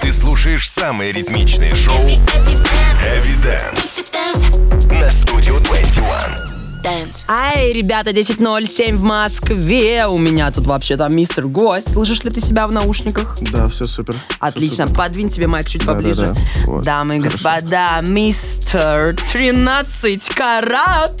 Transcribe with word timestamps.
Ты 0.00 0.12
слушаешь 0.12 0.68
самые 0.68 1.10
ритмичные 1.12 1.74
шоу 1.74 1.96
Heavy 2.06 3.34
Dance 3.42 4.12
на 4.90 5.08
Studio 5.08 5.58
21. 5.64 6.04
Dance. 6.84 7.24
Ай, 7.28 7.72
ребята, 7.72 8.10
10.07 8.10 8.96
в 8.96 9.02
Москве. 9.02 10.06
У 10.06 10.18
меня 10.18 10.50
тут 10.52 10.66
вообще 10.66 10.96
там 10.96 11.14
мистер 11.16 11.46
гость. 11.46 11.92
Слышишь 11.92 12.22
ли 12.22 12.30
ты 12.30 12.40
себя 12.40 12.66
в 12.66 12.72
наушниках? 12.72 13.36
Да, 13.40 13.68
все 13.68 13.84
супер. 13.84 14.14
Отлично. 14.38 14.86
супер. 14.86 14.98
Подвинь 14.98 15.30
себе 15.30 15.46
майк 15.48 15.66
чуть 15.66 15.84
Да, 15.84 15.94
поближе. 15.94 16.16
да, 16.16 16.32
да. 16.34 16.40
Вот. 16.66 16.84
Дамы 16.84 17.16
и 17.16 17.18
господа, 17.20 18.00
мистер 18.02 19.14
13 19.32 20.28
карат. 20.30 21.14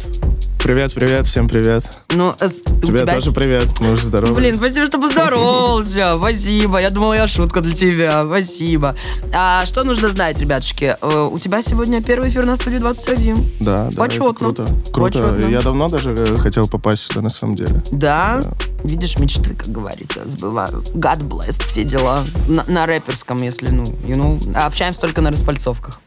Привет, 0.62 0.94
привет, 0.94 1.26
всем 1.26 1.48
привет. 1.48 2.02
Ну, 2.14 2.36
э, 2.40 2.48
Тебе 2.48 3.00
тебя 3.00 3.14
тоже 3.14 3.32
привет, 3.32 3.80
мы 3.80 3.92
уже 3.94 4.04
здоровы. 4.04 4.32
Блин, 4.34 4.58
спасибо, 4.58 4.86
что 4.86 5.00
поздоровался. 5.00 6.14
Спасибо. 6.16 6.78
Я 6.78 6.90
думала, 6.90 7.14
я 7.14 7.26
шутка 7.26 7.60
для 7.60 7.72
тебя. 7.72 8.24
Спасибо. 8.24 8.94
А 9.32 9.66
что 9.66 9.82
нужно 9.82 10.06
знать, 10.06 10.38
ребятушки? 10.38 10.96
Э, 11.00 11.28
У 11.32 11.36
тебя 11.40 11.62
сегодня 11.62 12.00
первый 12.00 12.28
эфир 12.28 12.46
на 12.46 12.54
студии 12.54 12.78
21. 12.78 13.34
Да, 13.58 13.88
да, 13.90 13.96
Почетно. 14.00 14.34
круто. 14.34 14.64
Круто. 14.92 15.18
Почетно. 15.18 15.50
Я 15.50 15.62
давно 15.62 15.88
даже 15.88 16.10
э, 16.12 16.36
хотел 16.36 16.68
попасть 16.68 17.02
сюда, 17.10 17.22
на 17.22 17.30
самом 17.30 17.56
деле. 17.56 17.82
Да? 17.90 18.40
Видишь, 18.84 19.18
мечты, 19.18 19.54
как 19.54 19.66
говорится, 19.68 20.20
сбываю. 20.26 20.82
God 20.94 21.22
bless, 21.28 21.60
все 21.66 21.82
дела. 21.82 22.20
На, 22.46 22.64
на 22.68 22.86
рэперском, 22.86 23.38
если, 23.38 23.68
ну, 23.72 23.82
you 23.82 24.14
know. 24.14 24.52
А 24.54 24.66
общаемся 24.66 25.00
только 25.00 25.22
на 25.22 25.32
распальцовках. 25.32 26.00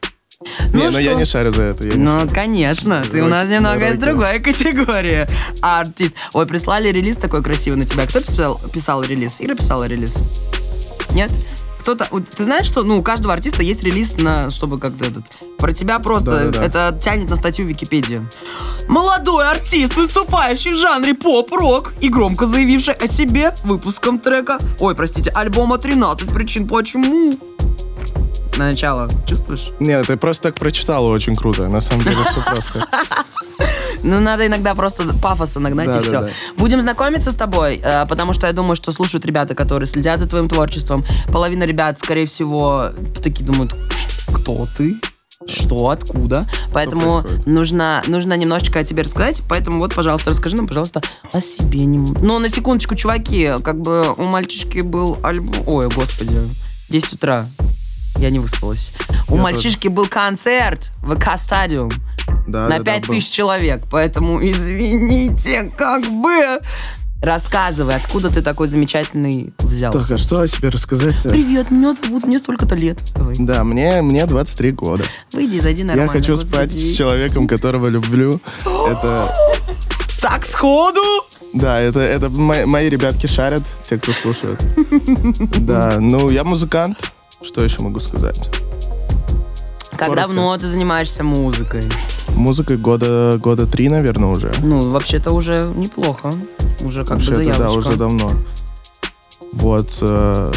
Не, 0.74 0.84
но 0.86 0.92
что? 0.92 1.02
я 1.02 1.14
не 1.16 1.26
шарю 1.26 1.52
за 1.52 1.64
это. 1.64 1.88
не 1.88 1.96
Ну, 2.04 2.20
шарю. 2.20 2.30
конечно, 2.34 3.02
ты 3.10 3.20
у 3.22 3.26
Рок- 3.26 3.32
нас 3.32 3.50
немного 3.50 3.90
из 3.90 3.98
другой 3.98 4.40
категории. 4.40 5.28
Артист. 5.62 6.14
Ой, 6.34 6.46
прислали 6.46 6.90
релиз 6.90 7.18
такой 7.18 7.44
красивый 7.44 7.80
на 7.80 7.86
тебя. 7.86 8.06
Кто 8.06 8.20
писал, 8.20 8.60
писал 8.74 9.02
релиз? 9.04 9.38
Ира 9.40 9.56
писала 9.56 9.86
релиз? 9.86 10.18
Нет? 11.14 11.32
Кто-то... 11.80 12.08
Ты 12.36 12.44
знаешь, 12.46 12.66
что 12.66 12.84
ну, 12.84 12.98
у 12.98 13.04
каждого 13.04 13.32
артиста 13.34 13.62
есть 13.62 13.84
релиз, 13.84 14.18
на, 14.18 14.50
чтобы 14.50 14.80
как-то 14.80 15.06
этот... 15.06 15.24
Про 15.60 15.72
тебя 15.72 16.00
просто 16.00 16.32
Да-да-да. 16.52 16.66
это 16.66 17.00
тянет 17.02 17.30
на 17.30 17.36
статью 17.36 17.66
в 17.66 17.70
Википедии. 17.70 18.24
Молодой 18.88 19.48
артист, 19.48 19.96
выступающий 19.96 20.74
в 20.74 20.78
жанре 20.78 21.14
поп-рок 21.14 21.94
и 22.02 22.10
громко 22.10 22.48
заявивший 22.48 22.96
о 22.96 23.08
себе 23.08 23.54
выпуском 23.64 24.18
трека... 24.20 24.58
Ой, 24.80 24.96
простите, 24.96 25.30
альбома 25.32 25.76
«13 25.78 26.34
причин 26.34 26.68
почему». 26.68 27.32
На 28.58 28.70
начало. 28.72 29.10
Чувствуешь? 29.28 29.72
Нет, 29.80 30.08
ты 30.08 30.18
просто 30.18 30.44
так 30.44 30.56
прочитала 30.56 31.12
очень 31.12 31.36
круто. 31.36 31.68
На 31.68 31.82
самом 31.82 32.04
деле 32.04 32.18
все 32.32 32.42
просто. 32.42 32.88
Ну, 34.04 34.20
надо 34.20 34.46
иногда 34.46 34.76
просто 34.76 35.16
пафоса 35.16 35.60
нагнать 35.60 35.88
Да, 35.88 35.94
и 35.94 35.96
да, 35.96 36.02
все. 36.02 36.22
да. 36.22 36.30
Будем 36.58 36.80
знакомиться 36.80 37.32
с 37.32 37.36
тобой, 37.36 37.82
э, 37.84 38.06
потому 38.06 38.34
что 38.34 38.46
я 38.46 38.54
думаю, 38.54 38.76
что 38.76 38.92
слушают 38.92 39.26
ребята, 39.26 39.56
которые 39.56 39.88
следят 39.88 40.20
за 40.20 40.28
твоим 40.28 40.48
творчеством. 40.48 41.04
Половина 41.32 41.64
ребят, 41.64 41.98
скорее 41.98 42.28
всего, 42.28 42.92
такие 43.24 43.44
думают, 43.46 43.74
кто 44.28 44.68
ты? 44.78 44.98
Что, 45.48 45.90
откуда? 45.90 46.48
Поэтому 46.72 47.22
происходит? 47.22 47.48
нужно, 47.48 48.04
нужно 48.08 48.34
немножечко 48.36 48.80
о 48.80 48.84
тебе 48.84 49.04
рассказать. 49.04 49.42
Поэтому 49.50 49.82
вот, 49.82 49.96
пожалуйста, 49.96 50.30
расскажи 50.30 50.56
нам, 50.56 50.68
пожалуйста, 50.68 51.02
о 51.34 51.42
себе. 51.42 51.86
Ну, 51.86 52.38
на 52.38 52.50
секундочку, 52.50 52.96
чуваки, 52.96 53.54
как 53.64 53.82
бы 53.82 54.14
у 54.16 54.24
мальчишки 54.26 54.80
был 54.80 55.18
альбом... 55.24 55.56
Ой, 55.66 55.90
господи, 55.90 56.38
10 56.90 57.14
утра. 57.14 57.46
Я 58.18 58.30
не 58.30 58.40
выспалась. 58.40 58.94
У 59.28 59.36
Я 59.36 59.42
мальчишки 59.42 59.88
был 59.88 60.06
концерт 60.08 60.92
в 61.02 61.16
ВК 61.16 61.38
Стадиум 61.38 61.90
Да, 62.48 62.64
на 62.68 62.70
да, 62.70 62.78
да, 62.78 62.84
5 62.84 63.08
был. 63.08 63.16
тысяч 63.16 63.30
человек. 63.30 63.84
Поэтому 63.92 64.46
извините, 64.46 65.72
как 65.78 66.06
бы. 66.06 66.60
Рассказывай, 67.22 67.96
откуда 67.96 68.30
ты 68.30 68.42
такой 68.44 68.68
замечательный 68.68 69.52
взялся. 69.60 70.00
Так, 70.00 70.12
а 70.12 70.18
что 70.20 70.42
о 70.42 70.48
себе 70.48 70.70
рассказать-то? 70.70 71.30
Привет, 71.30 71.72
меня 71.72 71.94
зовут, 71.94 72.28
мне 72.28 72.38
столько-то 72.38 72.76
лет. 72.76 73.00
Давай. 73.16 73.36
Да, 73.40 73.64
мне, 73.64 74.02
мне 74.04 74.26
23 74.28 74.72
года. 74.74 75.06
Выйди, 75.34 75.58
зайди 75.58 75.80
Я 75.82 75.88
нормально. 75.88 76.12
хочу 76.12 76.34
господи. 76.34 76.52
спать 76.54 76.72
с 76.74 76.96
человеком, 76.96 77.48
которого 77.48 77.88
люблю. 77.88 78.40
Это, 78.66 79.34
Так, 80.22 80.46
сходу? 80.46 81.02
да, 81.54 81.80
это, 81.80 82.00
это 82.02 82.30
мои, 82.30 82.66
мои 82.66 82.90
ребятки 82.90 83.28
шарят, 83.28 83.64
те, 83.84 83.96
кто 83.96 84.12
слушает. 84.14 84.62
Да, 85.62 85.98
ну, 86.00 86.30
я 86.30 86.44
музыкант. 86.44 87.12
Что 87.44 87.64
еще 87.64 87.82
могу 87.82 88.00
сказать? 88.00 88.50
Как 89.92 90.10
Коротко. 90.10 90.16
давно 90.28 90.58
ты 90.58 90.68
занимаешься 90.68 91.24
музыкой? 91.24 91.84
Музыкой 92.36 92.76
года, 92.78 93.38
года 93.38 93.66
три, 93.66 93.88
наверное, 93.88 94.30
уже. 94.30 94.52
Ну, 94.62 94.90
вообще-то 94.90 95.32
уже 95.32 95.56
неплохо. 95.76 96.30
Уже 96.84 97.06
как 97.06 97.18
бы 97.20 97.24
Вообще-то, 97.26 97.36
заявочка. 97.38 97.64
да, 97.64 97.72
уже 97.72 97.92
давно. 97.96 98.30
Вот. 99.54 99.98
э, 100.02 100.52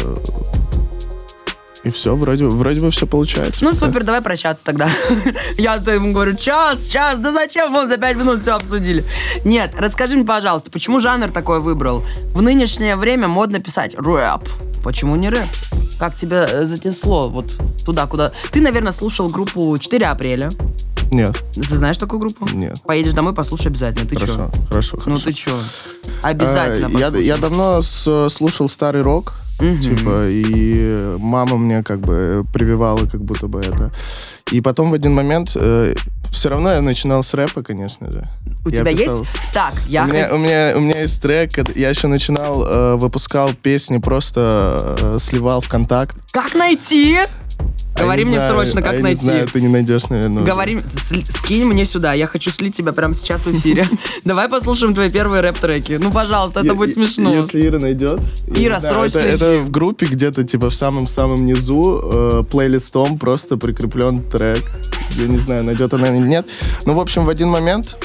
И 1.85 1.91
все, 1.91 2.13
вроде, 2.15 2.45
вроде 2.47 2.81
бы 2.81 2.89
все 2.91 3.07
получается. 3.07 3.63
Ну, 3.63 3.71
супер, 3.71 4.03
давай 4.03 4.19
прощаться 4.19 4.65
тогда. 4.65 4.89
Я-то 5.57 5.91
ему 5.93 6.11
говорю, 6.11 6.35
час, 6.35 6.87
час, 6.87 7.19
да 7.19 7.31
зачем? 7.31 7.71
Вон 7.73 7.87
за 7.87 7.95
пять 7.97 8.17
минут 8.17 8.41
все 8.41 8.55
обсудили. 8.55 9.05
Нет, 9.45 9.73
расскажи 9.77 10.17
мне, 10.17 10.25
пожалуйста, 10.25 10.69
почему 10.69 10.99
жанр 10.99 11.31
такой 11.31 11.61
выбрал? 11.61 12.03
В 12.33 12.41
нынешнее 12.41 12.97
время 12.97 13.29
модно 13.29 13.59
писать 13.59 13.95
рэп. 13.97 14.43
Почему 14.83 15.15
не 15.15 15.29
рэп? 15.29 15.47
Как 15.99 16.15
тебя 16.15 16.45
э, 16.49 16.65
занесло 16.65 17.29
вот 17.29 17.57
туда, 17.85 18.07
куда... 18.07 18.31
Ты, 18.51 18.61
наверное, 18.61 18.93
слушал 18.93 19.27
группу 19.27 19.75
4 19.77 20.05
апреля. 20.07 20.49
Нет, 21.11 21.43
Ты 21.53 21.75
знаешь 21.75 21.97
такую 21.97 22.19
группу? 22.19 22.47
Нет. 22.55 22.81
Поедешь 22.85 23.13
домой, 23.13 23.33
послушай 23.33 23.67
обязательно. 23.67 24.07
Ты 24.07 24.15
хорошо, 24.15 24.35
чё? 24.35 24.49
хорошо, 24.69 24.97
Ну 24.97 25.01
хорошо. 25.17 25.23
ты 25.25 25.33
чё? 25.33 25.51
Обязательно 26.21 26.89
А, 26.95 26.99
я, 26.99 27.17
я 27.17 27.37
давно 27.37 27.81
слушал 27.81 28.69
старый 28.69 29.01
рок, 29.01 29.33
Мгм. 29.59 29.81
типа, 29.81 30.27
и 30.29 31.15
мама 31.17 31.57
мне 31.57 31.83
как 31.83 31.99
бы 31.99 32.45
прививала 32.53 33.05
как 33.07 33.21
будто 33.21 33.47
бы 33.47 33.59
это. 33.59 33.91
И 34.51 34.61
потом 34.61 34.91
в 34.91 34.93
один 34.93 35.13
момент 35.15 35.49
все 35.49 36.49
равно 36.49 36.71
я 36.73 36.81
начинал 36.81 37.23
с 37.23 37.33
рэпа, 37.33 37.63
конечно 37.63 38.11
же. 38.11 38.29
У 38.65 38.69
Я 38.69 38.77
тебя 38.77 38.91
писал- 38.91 39.19
есть? 39.19 39.29
Так, 39.53 39.73
я... 39.87 40.03
У 40.03 40.07
меня, 40.07 40.29
у, 40.33 40.37
меня, 40.37 40.73
у 40.75 40.79
меня 40.81 41.01
есть 41.01 41.21
трек, 41.21 41.51
я 41.75 41.89
еще 41.89 42.07
начинал, 42.07 42.65
э, 42.65 42.95
выпускал 42.95 43.53
песни, 43.53 43.97
просто 43.97 44.95
э, 45.01 45.17
сливал 45.21 45.61
в 45.61 45.69
контакт. 45.69 46.15
Как 46.31 46.53
найти? 46.53 47.19
А 47.95 48.03
Говори 48.03 48.23
мне 48.23 48.37
знаю, 48.37 48.53
срочно, 48.53 48.79
а 48.79 48.83
как 48.83 48.95
я 48.95 49.01
найти. 49.01 49.25
Не 49.25 49.29
знаю, 49.29 49.47
ты 49.47 49.61
не 49.61 49.67
найдешь, 49.67 50.09
наверное. 50.09 50.43
Говори, 50.43 50.79
скинь 50.79 51.65
мне 51.65 51.83
сюда, 51.83 52.13
я 52.13 52.27
хочу 52.27 52.49
слить 52.49 52.75
тебя 52.75 52.93
прямо 52.93 53.13
сейчас 53.13 53.41
в 53.41 53.57
эфире. 53.57 53.89
Давай 54.23 54.47
послушаем 54.47 54.93
твои 54.93 55.09
первые 55.09 55.41
рэп-треки. 55.41 55.99
Ну, 56.01 56.11
пожалуйста, 56.11 56.61
это 56.61 56.75
будет 56.75 56.93
смешно. 56.93 57.33
Если 57.33 57.61
Ира 57.65 57.79
найдет. 57.79 58.21
Ира, 58.47 58.79
срочно 58.79 59.19
Это, 59.19 59.59
в 59.59 59.69
группе 59.69 60.05
где-то, 60.05 60.43
типа, 60.45 60.69
в 60.69 60.75
самом-самом 60.75 61.45
низу, 61.45 62.01
э, 62.03 62.43
плейлистом 62.49 63.17
просто 63.17 63.57
прикреплен 63.57 64.23
трек. 64.23 64.63
Я 65.17 65.27
не 65.27 65.37
знаю, 65.37 65.65
найдет 65.65 65.93
она 65.93 66.07
или 66.07 66.25
нет. 66.25 66.47
Ну, 66.85 66.93
в 66.93 66.99
общем, 66.99 67.25
в 67.25 67.29
один 67.29 67.49
момент 67.49 67.97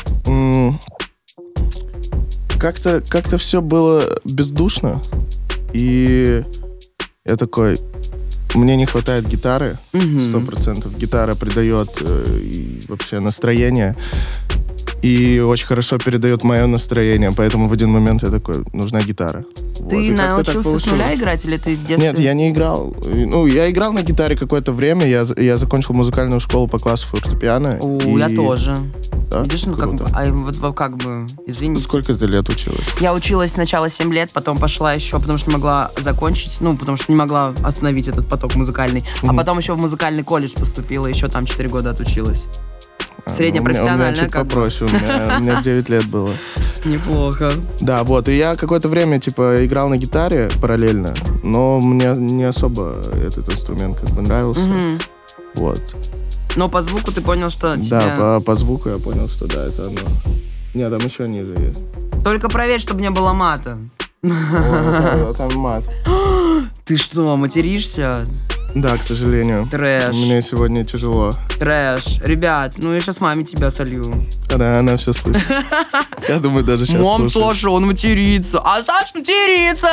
как-то 2.59 3.03
как 3.09 3.27
все 3.37 3.61
было 3.61 4.03
бездушно. 4.25 5.01
И 5.73 6.43
я 7.25 7.37
такой, 7.37 7.77
мне 8.55 8.77
не 8.77 8.87
хватает 8.87 9.27
гитары, 9.29 9.77
сто 10.29 10.41
процентов. 10.41 10.97
Гитара 10.97 11.35
придает 11.35 11.91
э, 12.01 12.81
вообще 12.89 13.21
настроение. 13.21 13.97
И 15.05 15.39
очень 15.39 15.67
хорошо 15.67 15.99
передает 15.99 16.45
мое 16.45 16.67
настроение, 16.67 17.31
поэтому 17.37 17.69
в 17.69 17.73
один 17.75 17.91
момент 17.91 18.23
я 18.23 18.31
такой, 18.31 18.65
нужна 18.73 19.03
гитара. 19.03 19.45
Вот, 19.81 19.91
Ты 19.91 20.17
так 20.17 20.31
научился 20.31 20.79
с 20.79 20.87
нуля 20.87 21.15
играть 21.15 21.45
или 21.45 21.59
ты 21.59 21.77
в 21.77 21.85
детстве? 21.85 22.09
Нет, 22.11 22.19
я 22.19 22.33
не 22.33 22.49
играл. 22.49 22.95
Ну, 23.07 23.47
я 23.47 23.71
играл 23.71 23.93
на 23.93 24.03
гитаре 24.03 24.35
какое-то 24.35 24.73
время. 24.73 25.07
Я, 25.07 25.27
я 25.37 25.59
закончил 25.59 25.93
музыкальную 25.93 26.41
школу 26.41 26.69
по 26.69 26.79
классу 26.79 27.07
фортепиано. 27.09 27.79
О, 27.83 27.99
и- 27.99 28.19
я 28.19 28.31
тоже. 28.31 28.75
Да? 29.31 29.43
Видишь, 29.43 29.67
ну 29.67 29.77
как 29.77 29.93
бы, 29.93 29.99
Круто. 29.99 30.13
а 30.17 30.25
вот, 30.33 30.57
вот 30.57 30.75
как 30.75 30.97
бы, 30.97 31.27
извините. 31.47 31.83
Сколько 31.83 32.15
ты 32.15 32.25
лет 32.27 32.49
училась? 32.49 32.81
Я 33.01 33.13
училась 33.13 33.53
сначала 33.53 33.91
7 33.91 34.11
лет, 34.11 34.31
потом 34.33 34.57
пошла 34.57 34.95
еще, 34.95 35.21
потому 35.21 35.37
что 35.39 35.51
не 35.51 35.55
могла 35.57 35.91
закончить, 35.99 36.57
ну, 36.61 36.79
потому 36.79 36.97
что 36.97 37.13
не 37.13 37.17
могла 37.17 37.53
остановить 37.63 38.09
этот 38.09 38.27
поток 38.27 38.55
музыкальный. 38.55 39.05
А 39.23 39.27
Мгм. 39.27 39.37
потом 39.37 39.59
еще 39.59 39.75
в 39.75 39.77
музыкальный 39.79 40.23
колледж 40.23 40.53
поступила, 40.59 41.07
еще 41.07 41.29
там 41.29 41.45
4 41.45 41.69
года 41.69 41.91
отучилась. 41.91 42.47
А, 43.27 43.31
у 43.31 43.33
меня- 43.35 43.85
У 43.95 43.97
меня 43.97 44.15
чуть 44.15 44.33
попроще. 44.33 44.91
У 44.91 44.95
меня, 44.95 45.37
у 45.39 45.41
меня 45.41 45.63
9 45.63 45.89
лет 45.89 46.07
было. 46.07 46.31
Неплохо. 46.85 47.51
Да, 47.81 48.05
вот. 48.05 48.29
И 48.29 48.37
я 48.37 48.55
какое-то 48.55 48.89
время, 48.89 49.19
типа, 49.19 49.65
играл 49.65 49.89
на 49.89 49.97
гитаре 49.97 50.51
параллельно, 50.61 51.15
но 51.43 51.81
мне 51.81 52.15
не 52.17 52.45
особо 52.45 52.97
этот 53.27 53.49
инструмент 53.51 53.99
как 53.99 54.11
бы 54.11 54.23
нравился. 54.23 54.61
Мгм. 54.61 54.99
Вот. 55.57 55.97
Но 56.57 56.69
по 56.69 56.81
звуку 56.83 57.11
ты 57.13 57.21
понял, 57.21 57.49
что 57.51 57.77
тебе... 57.77 57.89
Да, 57.91 58.17
по, 58.17 58.41
по 58.41 58.55
звуку 58.57 58.89
я 58.91 58.99
понял, 58.99 59.29
что 59.29 59.47
да, 59.49 59.65
это 59.67 59.87
оно. 59.87 59.97
Нет, 60.75 60.91
там 60.91 61.01
еще 61.01 61.27
ниже 61.29 61.53
есть. 61.55 62.23
Только 62.23 62.49
проверь, 62.49 62.81
чтобы 62.81 63.01
не 63.01 63.11
было 63.11 63.33
мата. 63.33 63.79
О, 64.23 65.35
Там 65.39 65.51
мат. 65.57 65.85
Ты 66.85 66.97
что, 66.97 67.37
материшься? 67.37 68.27
Да, 68.75 68.97
к 68.97 69.03
сожалению. 69.05 69.65
Трэш, 69.71 70.15
Мне 70.17 70.43
сегодня 70.43 70.85
тяжело. 70.85 71.31
трэш. 71.59 72.19
Ребят, 72.25 72.75
ну 72.79 72.93
я 72.93 73.01
сейчас 73.01 73.21
маме 73.21 73.45
тебя 73.45 73.71
солью. 73.71 74.05
Да, 74.49 74.79
она 74.79 74.97
все 74.97 75.13
слышит. 75.13 75.43
Я 76.29 76.39
думаю, 76.41 76.65
даже 76.65 76.85
сейчас 76.87 77.05
Мам, 77.05 77.31
слушает. 77.31 77.55
Саша, 77.57 77.71
он 77.71 77.87
матерится. 77.87 78.61
А 78.65 78.83
Саш 78.83 79.15
матерится. 79.15 79.89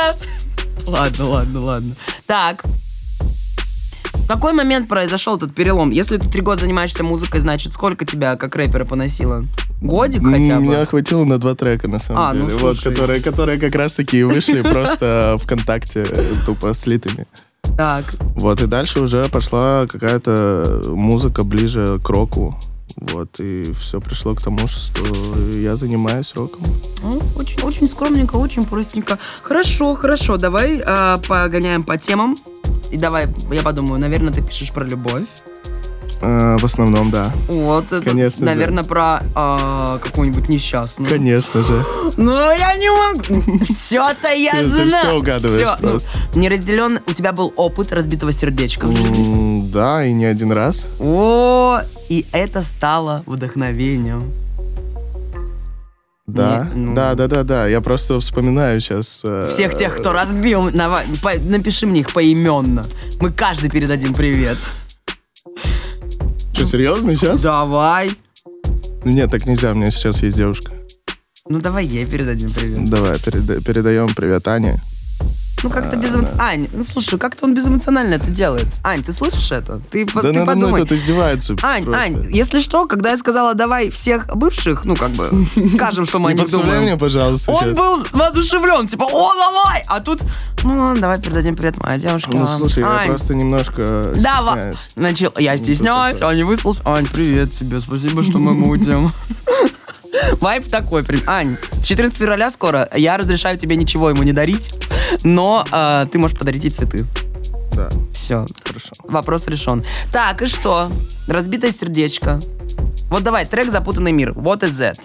Ладно, 0.86 1.24
ладно, 1.28 1.60
ладно. 1.60 1.94
Так, 2.26 2.62
В 4.14 4.26
какой 4.26 4.52
момент 4.52 4.88
произошел 4.88 5.36
этот 5.36 5.54
перелом? 5.54 5.90
Если 5.90 6.16
ты 6.16 6.28
три 6.28 6.40
года 6.42 6.62
занимаешься 6.62 7.04
музыкой, 7.04 7.40
значит, 7.40 7.72
сколько 7.74 8.04
тебя 8.04 8.36
как 8.36 8.56
рэпера 8.56 8.84
поносило? 8.84 9.44
Годик 9.80 10.22
хотя 10.24 10.56
бы? 10.56 10.62
Меня 10.62 10.86
хватило 10.86 11.24
на 11.24 11.38
два 11.38 11.54
трека, 11.54 11.86
на 11.88 11.98
самом 11.98 12.22
А, 12.22 12.32
ну, 12.32 12.46
деле. 12.46 12.56
вот, 12.58 12.76
слушай. 12.76 12.90
которые, 12.94 13.20
которые 13.22 13.58
как 13.60 13.74
раз-таки 13.74 14.22
вышли 14.24 14.62
просто 14.62 15.36
ВКонтакте 15.42 16.04
тупо 16.46 16.72
слитыми. 16.74 17.26
Так, 17.76 18.04
Вот, 18.36 18.62
и 18.62 18.66
дальше 18.66 19.00
уже 19.00 19.28
пошла 19.28 19.86
какая-то 19.86 20.82
музыка 20.88 21.42
ближе 21.44 21.98
к 21.98 22.08
року. 22.08 22.56
Вот, 22.96 23.40
и 23.40 23.62
все 23.80 24.00
пришло 24.00 24.34
к 24.34 24.42
тому, 24.42 24.68
что 24.68 25.00
я 25.54 25.76
занимаюсь 25.76 26.34
роком. 26.34 26.64
ну, 27.02 27.20
очень, 27.36 27.62
очень 27.62 27.88
скромненько, 27.88 28.36
очень 28.36 28.64
простенько. 28.64 29.18
Хорошо, 29.42 29.94
хорошо, 29.94 30.36
давай 30.36 30.82
а, 30.84 31.16
погоняем 31.26 31.82
по 31.82 31.96
темам. 31.96 32.36
И 32.90 32.98
давай, 32.98 33.28
я 33.50 33.62
подумаю, 33.62 33.98
наверное, 33.98 34.32
ты 34.32 34.42
пишешь 34.42 34.72
про 34.72 34.84
любовь. 34.84 35.24
А, 36.22 36.56
в 36.58 36.64
основном, 36.64 37.10
да. 37.10 37.30
Вот, 37.48 37.92
это, 37.92 38.00
Конечно 38.00 38.38
же. 38.38 38.44
наверное, 38.44 38.84
про 38.84 39.20
а, 39.34 39.98
какую-нибудь 39.98 40.48
несчастную. 40.48 41.10
Конечно 41.10 41.62
же. 41.64 41.84
Ну, 42.16 42.32
я 42.32 42.74
не 42.76 42.90
могу. 42.90 43.64
Все-то 43.64 44.28
я 44.28 44.64
знаю. 44.64 44.84
ты 44.90 44.96
всё 44.96 45.18
угадываешь 45.18 45.68
ну, 45.80 45.88
просто. 45.88 46.10
неразделен, 46.38 46.98
у 47.06 47.12
тебя 47.12 47.32
был 47.32 47.52
опыт 47.56 47.92
разбитого 47.92 48.32
сердечка 48.32 48.86
в 48.86 48.96
жизни. 48.96 49.70
Да, 49.72 50.04
и 50.04 50.12
не 50.12 50.24
один 50.26 50.52
раз. 50.52 50.86
О, 51.00 51.80
и 52.08 52.26
это 52.32 52.62
стало 52.62 53.22
вдохновением. 53.26 54.32
Да, 56.26 56.68
Не, 56.72 56.80
ну. 56.80 56.94
да, 56.94 57.14
да, 57.14 57.26
да, 57.26 57.42
да. 57.42 57.66
Я 57.66 57.80
просто 57.80 58.18
вспоминаю 58.20 58.80
сейчас. 58.80 59.22
Всех 59.50 59.76
тех, 59.76 59.96
кто 59.98 60.12
разбил, 60.12 60.70
нава- 60.70 61.02
по- 61.22 61.38
напиши 61.38 61.86
мне 61.86 62.00
их 62.00 62.12
поименно. 62.12 62.84
Мы 63.20 63.32
каждый 63.32 63.70
передадим 63.70 64.14
привет. 64.14 64.56
Что, 66.52 66.66
серьезно 66.66 67.14
сейчас? 67.14 67.42
Давай. 67.42 68.10
Нет, 69.04 69.30
так 69.30 69.46
нельзя, 69.46 69.72
у 69.72 69.74
меня 69.74 69.90
сейчас 69.90 70.22
есть 70.22 70.36
девушка. 70.36 70.72
Ну 71.48 71.60
давай 71.60 71.84
ей 71.84 72.06
передадим 72.06 72.50
привет. 72.52 72.84
Давай, 72.88 73.12
переда- 73.18 73.60
передаем 73.62 74.08
привет 74.14 74.46
Ане. 74.46 74.78
Ну 75.62 75.70
как-то 75.70 75.96
безэмоционально. 75.96 76.42
Ань, 76.44 76.68
ну 76.72 76.82
слушай, 76.82 77.18
как-то 77.18 77.44
он 77.44 77.54
безэмоционально 77.54 78.14
это 78.14 78.30
делает. 78.30 78.66
Ань, 78.82 79.02
ты 79.02 79.12
слышишь 79.12 79.52
это? 79.52 79.80
Ты, 79.90 80.04
Да 80.06 80.20
ты 80.22 80.32
надо 80.32 80.54
мной 80.56 80.70
подумай. 80.70 80.80
тут 80.80 80.92
издевается. 80.92 81.54
Ань, 81.62 81.84
просто. 81.84 82.02
Ань, 82.02 82.26
если 82.30 82.58
что, 82.58 82.86
когда 82.86 83.10
я 83.12 83.16
сказала, 83.16 83.54
давай 83.54 83.90
всех 83.90 84.26
бывших, 84.34 84.84
ну, 84.84 84.96
как 84.96 85.10
бы, 85.10 85.28
скажем, 85.72 86.04
что 86.06 86.18
мы 86.18 86.30
о 86.30 86.32
Не 86.32 86.40
них 86.42 86.50
думаем. 86.50 86.82
меня, 86.82 86.96
пожалуйста, 86.96 87.52
Он 87.52 87.74
был 87.74 88.04
воодушевлен, 88.12 88.86
типа, 88.88 89.04
о, 89.04 89.34
давай! 89.34 89.82
А 89.86 90.00
тут, 90.00 90.20
ну 90.64 90.78
ладно, 90.80 91.00
давай 91.00 91.20
передадим 91.20 91.54
привет 91.54 91.78
моей 91.78 92.00
девушке. 92.00 92.30
Ну, 92.34 92.46
слушай, 92.46 92.80
я 92.80 93.04
просто 93.06 93.34
немножко 93.34 94.12
Давай. 94.16 94.74
Начал, 94.96 95.32
я 95.38 95.56
стесняюсь, 95.58 96.20
а 96.20 96.34
не 96.34 96.42
выслался. 96.42 96.82
Ань, 96.84 97.06
привет 97.06 97.52
тебе, 97.52 97.80
спасибо, 97.80 98.22
что 98.24 98.38
мы 98.38 98.52
мутим. 98.54 99.10
Вайп 100.40 100.68
такой. 100.68 101.02
при- 101.04 101.22
Ань, 101.26 101.56
14 101.82 102.16
февраля 102.18 102.50
скоро. 102.50 102.88
Я 102.94 103.16
разрешаю 103.16 103.58
тебе 103.58 103.76
ничего 103.76 104.10
ему 104.10 104.22
не 104.22 104.32
дарить, 104.32 104.81
но 105.24 105.64
э, 105.70 106.06
ты 106.10 106.18
можешь 106.18 106.36
подарить 106.38 106.64
ей 106.64 106.70
цветы. 106.70 107.04
Да, 107.74 107.88
Все, 108.12 108.44
хорошо. 108.64 108.90
вопрос 109.04 109.46
решен. 109.46 109.82
Так, 110.12 110.42
и 110.42 110.46
что? 110.46 110.88
Разбитое 111.26 111.72
сердечко. 111.72 112.38
Вот 113.08 113.22
давай, 113.22 113.44
трек 113.46 113.70
«Запутанный 113.70 114.12
мир». 114.12 114.32
What 114.32 114.60
is 114.60 114.78
that? 114.80 114.98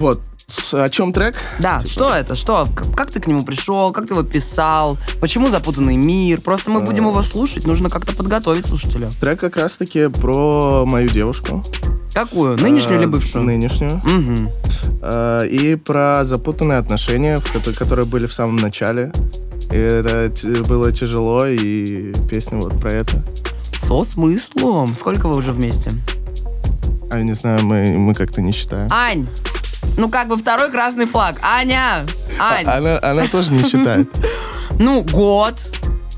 Вот, 0.00 0.20
с- 0.36 0.74
о 0.74 0.88
чем 0.88 1.12
трек? 1.12 1.36
Да, 1.60 1.78
Типа, 1.78 1.90
что 1.90 2.08
это? 2.14 2.34
Что? 2.34 2.64
К- 2.64 2.94
Как 2.96 3.10
ты 3.10 3.20
к 3.20 3.26
нему 3.26 3.44
пришел? 3.44 3.92
Как 3.92 4.06
ты 4.08 4.14
его 4.14 4.22
писал? 4.22 4.98
Почему 5.20 5.48
«Запутанный 5.48 5.96
мир»? 5.96 6.40
Просто 6.40 6.70
мы 6.70 6.80
будем 6.80 7.06
его 7.08 7.22
слушать, 7.22 7.66
нужно 7.66 7.88
как-то 7.90 8.14
подготовить 8.14 8.66
слушателя. 8.66 9.08
Трек 9.20 9.40
как 9.40 9.56
раз-таки 9.56 10.08
про 10.08 10.84
мою 10.86 11.08
девушку. 11.08 11.62
Какую? 12.12 12.58
Нынешнюю 12.58 12.98
или 12.98 13.06
Э, 13.06 13.10
бывшую? 13.10 13.44
Нынешнюю. 13.44 14.00
Мгм. 14.04 14.48
Э, 15.06 15.46
И 15.46 15.76
про 15.76 16.24
запутанные 16.24 16.78
отношения, 16.78 17.38
которые 17.78 18.06
были 18.06 18.26
в 18.26 18.32
самом 18.34 18.56
начале. 18.56 19.12
И 19.70 19.76
это 19.76 20.30
было 20.68 20.92
тяжело, 20.92 21.46
и 21.46 22.12
песня 22.28 22.58
вот 22.58 22.78
про 22.80 22.92
это. 22.92 23.22
Со 23.80 24.02
смыслом. 24.02 24.86
Сколько 24.94 25.28
вы 25.28 25.36
уже 25.36 25.52
вместе? 25.52 25.90
А 27.10 27.18
не 27.18 27.34
знаю, 27.34 27.60
мы, 27.64 27.86
мы 27.98 28.14
как-то 28.14 28.40
не 28.42 28.52
считаем. 28.52 28.88
Ань! 28.90 29.26
Ну, 29.98 30.08
как 30.08 30.28
бы 30.28 30.36
второй 30.36 30.70
красный 30.70 31.06
флаг. 31.06 31.36
Аня! 31.42 32.04
Ань! 32.38 32.64
Она, 32.66 32.98
она 33.02 33.26
тоже 33.28 33.52
не 33.52 33.62
считает. 33.64 34.08
Ну, 34.78 35.02
год. 35.02 35.54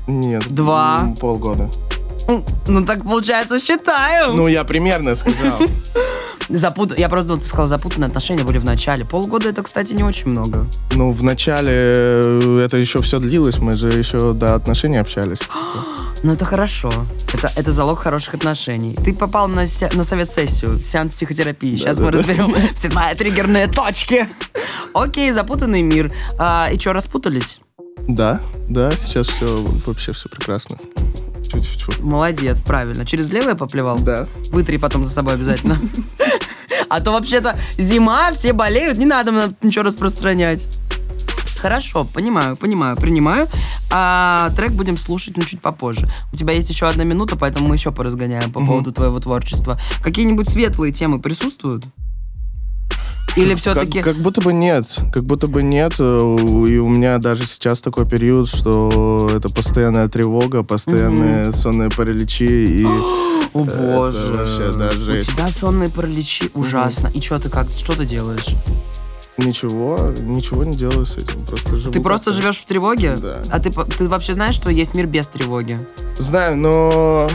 Нет. 0.07 0.47
Два. 0.49 1.13
Полгода. 1.19 1.69
Ну, 2.27 2.43
Ну, 2.67 2.85
так 2.85 3.03
получается, 3.03 3.59
считаю. 3.59 4.33
Ну, 4.33 4.47
я 4.47 4.63
примерно 4.63 5.13
сказал. 5.15 5.59
Запут... 6.49 6.97
Я 6.97 7.09
просто 7.09 7.27
думал, 7.29 7.41
ты 7.41 7.47
сказал, 7.47 7.67
запутанные 7.67 8.07
отношения 8.07 8.43
были 8.43 8.57
в 8.57 8.63
начале. 8.63 9.03
Полгода 9.03 9.49
это, 9.49 9.63
кстати, 9.63 9.93
не 9.93 10.03
очень 10.03 10.29
много. 10.29 10.67
Ну, 10.95 11.11
в 11.11 11.23
начале 11.23 11.71
э, 11.73 12.61
это 12.65 12.77
еще 12.77 13.01
все 13.01 13.19
длилось, 13.19 13.57
мы 13.59 13.73
же 13.73 13.89
еще 13.89 14.33
до 14.33 14.55
отношений 14.55 14.97
общались. 14.97 15.39
Ну, 16.23 16.33
это 16.33 16.45
хорошо. 16.45 16.89
Это, 17.31 17.51
это 17.55 17.71
залог 17.71 17.99
хороших 17.99 18.33
отношений. 18.33 18.95
Ты 18.95 19.13
попал 19.13 19.47
на, 19.47 19.67
се- 19.67 19.91
на 19.93 20.03
совет-сессию, 20.03 20.83
сеанс 20.83 21.11
психотерапии. 21.11 21.75
Сейчас 21.75 21.99
мы 21.99 22.09
разберем 22.09 22.55
все 22.75 22.89
твои 22.89 23.13
триггерные 23.13 23.67
точки. 23.67 24.27
Окей, 24.95 25.31
запутанный 25.31 25.83
мир. 25.83 26.11
А, 26.39 26.71
и 26.73 26.79
что, 26.79 26.93
распутались? 26.93 27.59
Да, 28.07 28.41
да, 28.67 28.89
сейчас 28.89 29.27
все 29.27 29.45
вообще 29.85 30.11
все 30.13 30.27
прекрасно. 30.27 30.77
Чуть-чуть. 31.51 31.99
Молодец, 31.99 32.61
правильно. 32.61 33.05
Через 33.05 33.29
левое 33.29 33.55
поплевал? 33.55 33.99
Да. 33.99 34.27
Вытри 34.51 34.77
потом 34.77 35.03
за 35.03 35.11
собой 35.11 35.35
обязательно. 35.35 35.79
А 36.89 37.01
то 37.01 37.11
вообще-то 37.11 37.57
зима, 37.73 38.31
все 38.33 38.53
болеют, 38.53 38.97
не 38.97 39.05
надо 39.05 39.53
ничего 39.61 39.83
распространять. 39.83 40.67
Хорошо, 41.59 42.05
понимаю, 42.05 42.55
понимаю, 42.55 42.95
принимаю. 42.97 43.47
А 43.91 44.51
трек 44.55 44.71
будем 44.73 44.95
слушать, 44.95 45.37
ну, 45.37 45.43
чуть 45.43 45.59
попозже. 45.61 46.07
У 46.31 46.35
тебя 46.35 46.53
есть 46.53 46.69
еще 46.69 46.87
одна 46.87 47.03
минута, 47.03 47.35
поэтому 47.35 47.67
мы 47.69 47.75
еще 47.75 47.91
поразгоняем 47.91 48.51
по 48.51 48.59
Мгм. 48.59 48.67
поводу 48.67 48.91
твоего 48.91 49.19
творчества. 49.19 49.79
Какие-нибудь 50.03 50.47
светлые 50.47 50.93
темы 50.93 51.19
присутствуют? 51.19 51.85
Или 53.37 53.53
все-таки... 53.55 54.01
Как, 54.01 54.15
как 54.15 54.23
будто 54.23 54.41
бы 54.41 54.51
нет, 54.51 54.85
как 55.13 55.23
будто 55.23 55.47
бы 55.47 55.61
нет. 55.63 55.99
И 55.99 56.03
у 56.03 56.87
меня 56.89 57.17
даже 57.19 57.45
сейчас 57.45 57.81
такой 57.81 58.07
период, 58.07 58.47
что 58.47 59.29
это 59.33 59.49
постоянная 59.49 60.07
тревога, 60.09 60.63
постоянные 60.63 61.53
сонные 61.53 61.89
параличи 61.89 62.45
и 62.45 62.85
О 63.53 63.65
это 63.65 63.77
боже. 63.77 64.31
вообще, 64.33 64.71
да, 64.77 64.89
У 64.89 64.99
жесть. 64.99 65.31
тебя 65.31 65.47
сонные 65.47 65.89
параличи 65.89 66.49
ужасно. 66.53 67.09
И 67.13 67.21
что 67.21 67.39
ты 67.39 67.49
как? 67.49 67.69
Что 67.71 67.93
ты 67.93 68.05
делаешь? 68.05 68.55
ничего, 69.39 69.99
ничего 70.23 70.63
не 70.63 70.75
делаю 70.75 71.05
с 71.05 71.15
этим, 71.17 71.45
просто 71.45 71.77
живу. 71.77 71.93
Ты 71.93 72.01
просто 72.01 72.31
как-то. 72.31 72.41
живешь 72.41 72.57
в 72.57 72.65
тревоге? 72.65 73.15
Да. 73.21 73.37
А 73.51 73.59
ты, 73.59 73.69
ты 73.69 74.09
вообще 74.09 74.33
знаешь, 74.33 74.55
что 74.55 74.71
есть 74.71 74.95
мир 74.95 75.05
без 75.05 75.27
тревоги? 75.27 75.77
Знаю, 76.15 76.57
но 76.57 77.29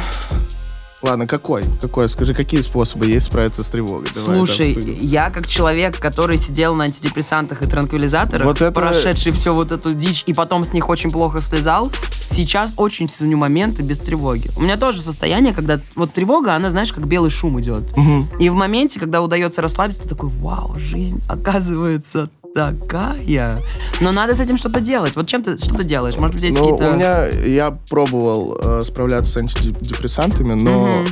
ладно, 1.02 1.26
какой, 1.26 1.62
какой? 1.80 2.08
Скажи, 2.08 2.34
какие 2.34 2.62
способы 2.62 3.06
есть 3.06 3.26
справиться 3.26 3.62
с 3.62 3.68
тревогой? 3.68 4.06
Давай 4.14 4.34
Слушай, 4.36 4.72
я 5.00 5.30
как 5.30 5.46
человек, 5.46 5.98
который 5.98 6.38
сидел 6.38 6.74
на 6.74 6.84
антидепрессантах 6.84 7.62
и 7.62 7.66
транквилизаторах, 7.66 8.46
Вот 8.46 8.60
это- 8.60 8.72
прошедший 8.72 9.32
все 9.32 9.52
вот 9.54 9.72
эту 9.72 9.94
дичь 9.94 10.22
и 10.26 10.32
потом 10.34 10.62
с 10.64 10.72
них 10.72 10.88
очень 10.88 11.10
плохо 11.10 11.38
слезал, 11.38 11.90
сейчас 12.28 12.74
очень 12.76 13.08
ценю 13.08 13.36
моменты 13.36 13.82
без 13.82 13.98
тревоги. 13.98 14.50
У 14.56 14.62
меня 14.62 14.76
тоже 14.76 15.00
состояние, 15.02 15.52
когда 15.52 15.80
вот 15.96 16.12
тревога, 16.12 16.54
она, 16.54 16.70
знаешь, 16.70 16.92
как 16.92 17.06
белый 17.06 17.30
шум 17.30 17.60
идет. 17.60 17.96
Мгм. 17.96 18.28
И 18.38 18.48
в 18.48 18.54
моменте, 18.54 18.98
когда 19.00 19.20
удается 19.22 19.60
расслабиться, 19.62 20.02
ты 20.02 20.08
такой, 20.08 20.30
вау, 20.30 20.74
жизнь 20.78 21.22
оказывается 21.28 22.30
такая. 22.54 23.58
Но 24.00 24.12
надо 24.12 24.34
с 24.34 24.40
этим 24.40 24.56
что-то 24.58 24.80
делать. 24.80 25.16
Вот 25.16 25.26
чем 25.26 25.42
ты, 25.42 25.56
что 25.58 25.74
ты 25.74 25.84
делаешь? 25.84 26.16
Может 26.16 26.34
быть, 26.36 26.44
есть 26.44 26.58
Ну, 26.58 26.70
какие-то... 26.76 26.92
у 26.92 26.94
меня, 26.96 27.26
я 27.26 27.70
пробовал 27.90 28.58
э, 28.62 28.82
справляться 28.82 29.32
с 29.32 29.36
антидепрессантами, 29.36 30.54
но 30.54 30.86
Мгм. 30.86 31.06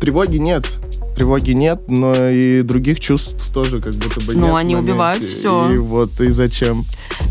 тревоги 0.00 0.36
нет. 0.38 0.66
Тревоги 1.16 1.52
нет, 1.52 1.82
но 1.88 2.12
и 2.28 2.62
других 2.62 3.00
чувств 3.00 3.52
тоже 3.52 3.80
как 3.80 3.94
будто 3.94 4.20
бы 4.20 4.34
Ну, 4.34 4.40
нет. 4.46 4.52
в 4.52 4.56
они 4.56 4.76
убивают 4.76 5.22
всё. 5.22 5.70
И 5.70 5.76
вот, 5.78 6.20
и 6.20 6.30
зачем? 6.30 6.84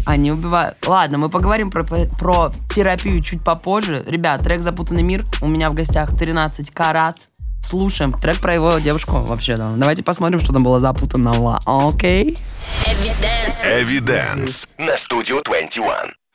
Они 0.06 0.32
убивают. 0.32 0.78
Ладно, 0.86 1.18
мы 1.18 1.30
поговорим 1.30 1.72
про, 1.72 1.84
про 1.84 2.52
терапию 2.70 3.22
чуть 3.24 3.44
попозже. 3.44 4.04
Ребят, 4.08 4.44
трек 4.44 4.62
«Запутанный 4.62 5.02
мир». 5.04 5.26
У 5.42 5.48
меня 5.48 5.70
в 5.72 5.74
гостях 5.74 6.16
13 6.16 6.70
карат. 6.72 7.30
Слушаем 7.62 8.14
трек 8.14 8.38
про 8.40 8.54
его 8.54 8.80
девушку 8.80 9.18
вообще. 9.18 9.58
Да. 9.58 9.72
Давайте 9.76 10.04
посмотрим, 10.04 10.40
что 10.40 10.54
там 10.54 10.64
было 10.64 10.80
запутанного. 10.80 11.60
Окей? 11.66 12.38
Эвиденс 13.64 14.70
на 14.78 14.98
студию 14.98 15.42
21. 15.44 15.86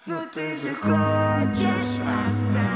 Но 0.06 0.20
ты 0.34 0.54
же 0.60 0.74
хочешь 0.74 1.98
остаться 2.26 2.73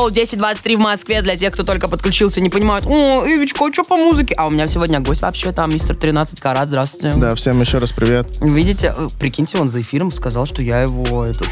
Йоу, 0.00 0.10
10.23 0.10 0.76
в 0.76 0.80
Москве 0.80 1.22
для 1.22 1.36
тех, 1.36 1.52
кто 1.52 1.62
только 1.62 1.88
подключился, 1.88 2.40
не 2.40 2.48
понимают, 2.48 2.86
о, 2.86 3.24
Ивичка, 3.26 3.66
а 3.66 3.72
что 3.72 3.84
по 3.84 3.96
музыке? 3.96 4.34
А 4.36 4.46
у 4.46 4.50
меня 4.50 4.66
сегодня 4.66 5.00
гость 5.00 5.20
вообще 5.20 5.52
там, 5.52 5.72
мистер 5.72 5.94
13 5.94 6.40
карат, 6.40 6.68
здравствуйте. 6.68 7.18
Да, 7.18 7.34
всем 7.34 7.58
еще 7.58 7.78
раз 7.78 7.92
привет. 7.92 8.38
Видите, 8.40 8.94
э, 8.96 9.08
прикиньте, 9.18 9.58
он 9.58 9.68
за 9.68 9.80
эфиром 9.82 10.10
сказал, 10.10 10.46
что 10.46 10.62
я 10.62 10.82
его 10.82 11.24
этот, 11.24 11.48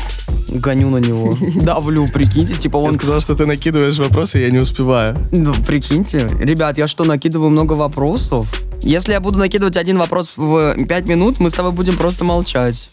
гоню 0.50 0.88
на 0.88 0.98
него. 0.98 1.32
Давлю, 1.62 2.06
прикиньте, 2.08 2.54
типа 2.54 2.78
он... 2.78 2.94
сказал, 2.94 3.20
что 3.20 3.34
ты 3.34 3.44
накидываешь 3.44 3.98
вопросы, 3.98 4.38
я 4.38 4.50
не 4.50 4.58
успеваю. 4.58 5.16
Ну, 5.30 5.52
прикиньте. 5.66 6.26
Ребят, 6.38 6.78
я 6.78 6.86
что, 6.86 7.04
накидываю 7.04 7.50
много 7.50 7.74
вопросов? 7.74 8.48
Если 8.80 9.12
я 9.12 9.20
буду 9.20 9.38
накидывать 9.38 9.76
один 9.76 9.98
вопрос 9.98 10.36
в 10.36 10.74
5 10.86 11.08
минут, 11.08 11.40
мы 11.40 11.50
с 11.50 11.54
тобой 11.54 11.72
будем 11.72 11.96
просто 11.96 12.24
молчать. 12.24 12.88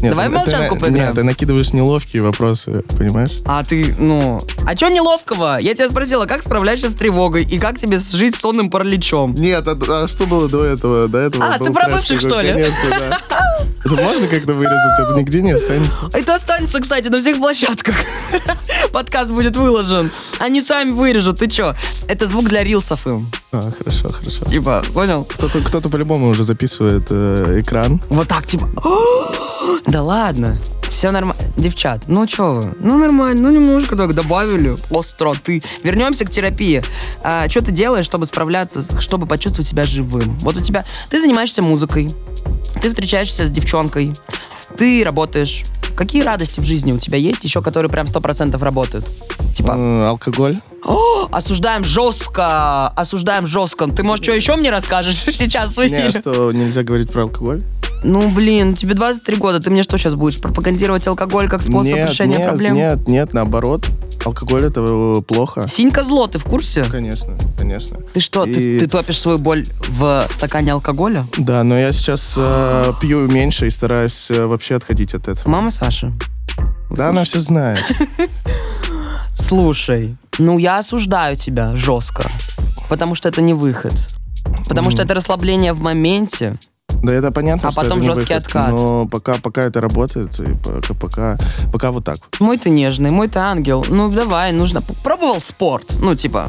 Нет, 0.00 0.10
Давай 0.10 0.28
в 0.28 0.32
молчанку 0.32 0.76
ты, 0.76 0.80
поиграем. 0.82 1.06
Нет, 1.06 1.14
ты 1.16 1.22
накидываешь 1.24 1.72
неловкие 1.72 2.22
вопросы, 2.22 2.84
понимаешь? 2.96 3.32
А 3.44 3.64
ты, 3.64 3.94
ну... 3.98 4.40
А 4.64 4.76
чё 4.76 4.88
неловкого? 4.88 5.58
Я 5.60 5.74
тебя 5.74 5.88
спросила, 5.88 6.26
как 6.26 6.42
справляешься 6.42 6.88
с 6.88 6.94
тревогой 6.94 7.42
и 7.42 7.58
как 7.58 7.78
тебе 7.78 7.98
жить 7.98 8.36
с 8.36 8.40
сонным 8.40 8.70
параличом? 8.70 9.34
Нет, 9.34 9.66
а, 9.66 9.76
а 9.88 10.06
что 10.06 10.26
было 10.26 10.48
до 10.48 10.64
этого? 10.64 11.08
До 11.08 11.18
этого 11.18 11.44
А, 11.46 11.58
ты 11.58 11.72
про 11.72 11.88
бывших, 11.88 12.20
что 12.20 12.40
ли? 12.40 12.52
Конечно, 12.52 12.84
да. 12.90 13.18
Это 13.84 13.94
можно 13.94 14.26
как-то 14.28 14.54
вырезать? 14.54 14.98
Это 15.00 15.14
нигде 15.14 15.40
не 15.40 15.52
останется. 15.52 16.02
Это 16.12 16.34
останется, 16.34 16.80
кстати, 16.80 17.08
на 17.08 17.20
всех 17.20 17.38
площадках. 17.38 17.94
Подкаст 18.92 19.30
будет 19.30 19.56
выложен. 19.56 20.10
Они 20.38 20.60
сами 20.60 20.90
вырежут, 20.90 21.38
ты 21.38 21.48
чё? 21.48 21.74
Это 22.06 22.26
звук 22.26 22.48
для 22.48 22.62
рилсов 22.62 23.06
им. 23.06 23.28
А, 23.52 23.62
хорошо, 23.78 24.10
хорошо. 24.10 24.44
Типа, 24.44 24.82
понял? 24.92 25.24
Кто-то, 25.24 25.60
кто-то 25.60 25.88
по-любому 25.88 26.28
уже 26.28 26.44
записывает 26.44 27.06
э, 27.10 27.60
экран. 27.60 28.00
Вот 28.10 28.28
так, 28.28 28.46
типа. 28.46 28.68
Да 29.86 30.02
ладно. 30.02 30.58
Все 30.90 31.10
нормально. 31.10 31.42
Девчат, 31.56 32.04
ну 32.08 32.26
чё 32.26 32.54
вы? 32.54 32.74
Ну 32.80 32.98
нормально, 32.98 33.42
ну 33.42 33.50
немножко 33.50 33.94
так 33.94 34.14
добавили 34.14 34.74
остроты. 34.90 35.62
Вернемся 35.84 36.24
к 36.24 36.30
терапии. 36.30 36.82
А, 37.22 37.48
что 37.48 37.64
ты 37.64 37.72
делаешь, 37.72 38.04
чтобы 38.04 38.26
справляться, 38.26 38.82
чтобы 39.00 39.26
почувствовать 39.26 39.66
себя 39.66 39.84
живым? 39.84 40.36
Вот 40.40 40.56
у 40.56 40.60
тебя... 40.60 40.84
Ты 41.10 41.20
занимаешься 41.20 41.62
музыкой, 41.62 42.08
ты 42.80 42.88
встречаешься 42.88 43.46
с 43.46 43.50
девчонкой, 43.50 44.12
ты 44.76 45.04
работаешь. 45.04 45.62
Какие 45.96 46.22
радости 46.22 46.60
в 46.60 46.64
жизни 46.64 46.92
у 46.92 46.98
тебя 46.98 47.18
есть 47.18 47.42
еще, 47.44 47.60
которые 47.60 47.90
прям 47.90 48.06
100% 48.06 48.56
работают? 48.62 49.04
Типа, 49.54 49.74
Э, 49.76 50.06
алкоголь. 50.08 50.60
«О, 50.84 51.26
осуждаем 51.32 51.82
жестко, 51.84 52.88
осуждаем 52.88 53.46
жестко. 53.46 53.86
Ты, 53.90 54.04
может, 54.04 54.24
что 54.24 54.32
еще 54.32 54.54
мне 54.56 54.70
расскажешь 54.70 55.16
сейчас 55.32 55.76
в 55.76 55.80
эфире? 55.80 56.06
Не, 56.06 56.12
что 56.12 56.52
нельзя 56.52 56.82
говорить 56.84 57.10
про 57.10 57.22
алкоголь? 57.22 57.64
Ну, 58.04 58.30
блин, 58.30 58.74
тебе 58.74 58.94
23 58.94 59.36
года, 59.36 59.58
ты 59.60 59.70
мне 59.70 59.82
что 59.82 59.98
сейчас 59.98 60.14
будешь, 60.14 60.40
пропагандировать 60.40 61.06
алкоголь 61.08 61.48
как 61.48 61.60
способ 61.60 61.92
нет, 61.94 62.10
решения 62.10 62.38
нет, 62.38 62.48
проблем? 62.48 62.74
нет, 62.74 63.08
нет, 63.08 63.32
наоборот. 63.32 63.86
Алкоголь 64.24 64.64
это 64.64 64.84
э, 64.86 65.22
плохо. 65.22 65.68
Синька 65.68 66.04
зло, 66.04 66.26
ты 66.26 66.38
в 66.38 66.44
курсе? 66.44 66.84
Конечно, 66.84 67.36
конечно. 67.58 68.00
Ты 68.12 68.20
что, 68.20 68.44
ты, 68.44 68.76
И- 68.76 68.78
ты 68.78 68.86
топишь 68.86 69.18
свою 69.20 69.38
боль 69.38 69.64
в 69.88 70.26
стакане 70.30 70.72
алкоголя? 70.72 71.24
Да, 71.38 71.64
но 71.64 71.78
я 71.78 71.92
сейчас 71.92 72.34
э, 72.36 72.92
пью 73.00 73.26
меньше 73.30 73.66
и 73.66 73.70
стараюсь 73.70 74.30
э, 74.30 74.46
вообще 74.46 74.76
отходить 74.76 75.14
от 75.14 75.28
этого. 75.28 75.48
Мама 75.48 75.70
Саша, 75.70 76.12
Да, 76.90 77.08
она 77.08 77.24
все 77.24 77.40
знает. 77.40 77.82
слушай, 79.34 80.16
ну 80.38 80.58
я 80.58 80.78
осуждаю 80.78 81.36
тебя 81.36 81.74
жестко, 81.76 82.30
потому 82.88 83.14
что 83.14 83.28
это 83.28 83.42
не 83.42 83.54
выход. 83.54 83.92
Потому 84.68 84.90
что 84.90 85.02
это 85.02 85.14
расслабление 85.14 85.72
в 85.72 85.80
моменте. 85.80 86.58
Да, 87.02 87.14
это 87.14 87.30
понятно, 87.30 87.68
А 87.68 87.72
потом 87.72 88.02
жесткий 88.02 88.34
выход, 88.34 88.46
откат. 88.46 88.72
Но 88.72 89.06
пока, 89.06 89.34
пока 89.42 89.62
это 89.62 89.80
работает, 89.80 90.38
и 90.40 90.54
пока, 90.64 90.94
пока, 90.94 91.38
пока 91.72 91.90
вот 91.92 92.04
так. 92.04 92.16
Мой 92.40 92.58
ты 92.58 92.70
нежный, 92.70 93.10
мой 93.10 93.28
ты 93.28 93.38
ангел. 93.38 93.84
Ну 93.88 94.10
давай, 94.10 94.52
нужно. 94.52 94.80
Пробовал 95.02 95.40
спорт? 95.40 95.96
Ну 96.00 96.14
типа, 96.14 96.48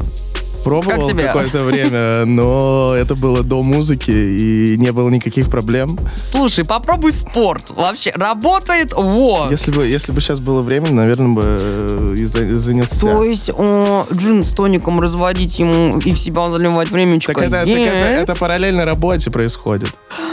Пробовал 0.64 1.08
какое-то 1.08 1.64
время, 1.64 2.24
но 2.26 2.94
это 2.94 3.14
было 3.14 3.42
до 3.42 3.62
музыки, 3.62 4.10
и 4.10 4.76
не 4.76 4.92
было 4.92 5.08
никаких 5.08 5.50
проблем. 5.50 5.96
слушай, 6.14 6.64
попробуй 6.64 7.12
спорт. 7.12 7.70
Вообще 7.70 8.12
работает. 8.14 8.92
Во. 8.92 9.48
Если 9.50 9.70
бы, 9.70 9.86
если 9.86 10.12
бы 10.12 10.20
сейчас 10.20 10.40
было 10.40 10.62
время, 10.62 10.90
наверное, 10.90 11.32
бы 11.32 11.42
э, 11.44 12.14
и 12.18 12.26
за- 12.26 12.56
занялся. 12.56 13.00
То 13.00 13.24
есть 13.24 13.50
о, 13.50 14.06
джин 14.12 14.42
с 14.42 14.50
тоником 14.50 15.00
разводить 15.00 15.58
ему 15.58 15.98
и 15.98 16.12
в 16.12 16.18
себя 16.18 16.48
заливать 16.50 16.90
времечко. 16.90 17.32
Так 17.32 17.44
это, 17.44 17.60
так 17.60 17.68
это, 17.68 17.72
это 17.76 18.34
параллельно 18.34 18.84
работе 18.84 19.30
происходит. 19.30 19.88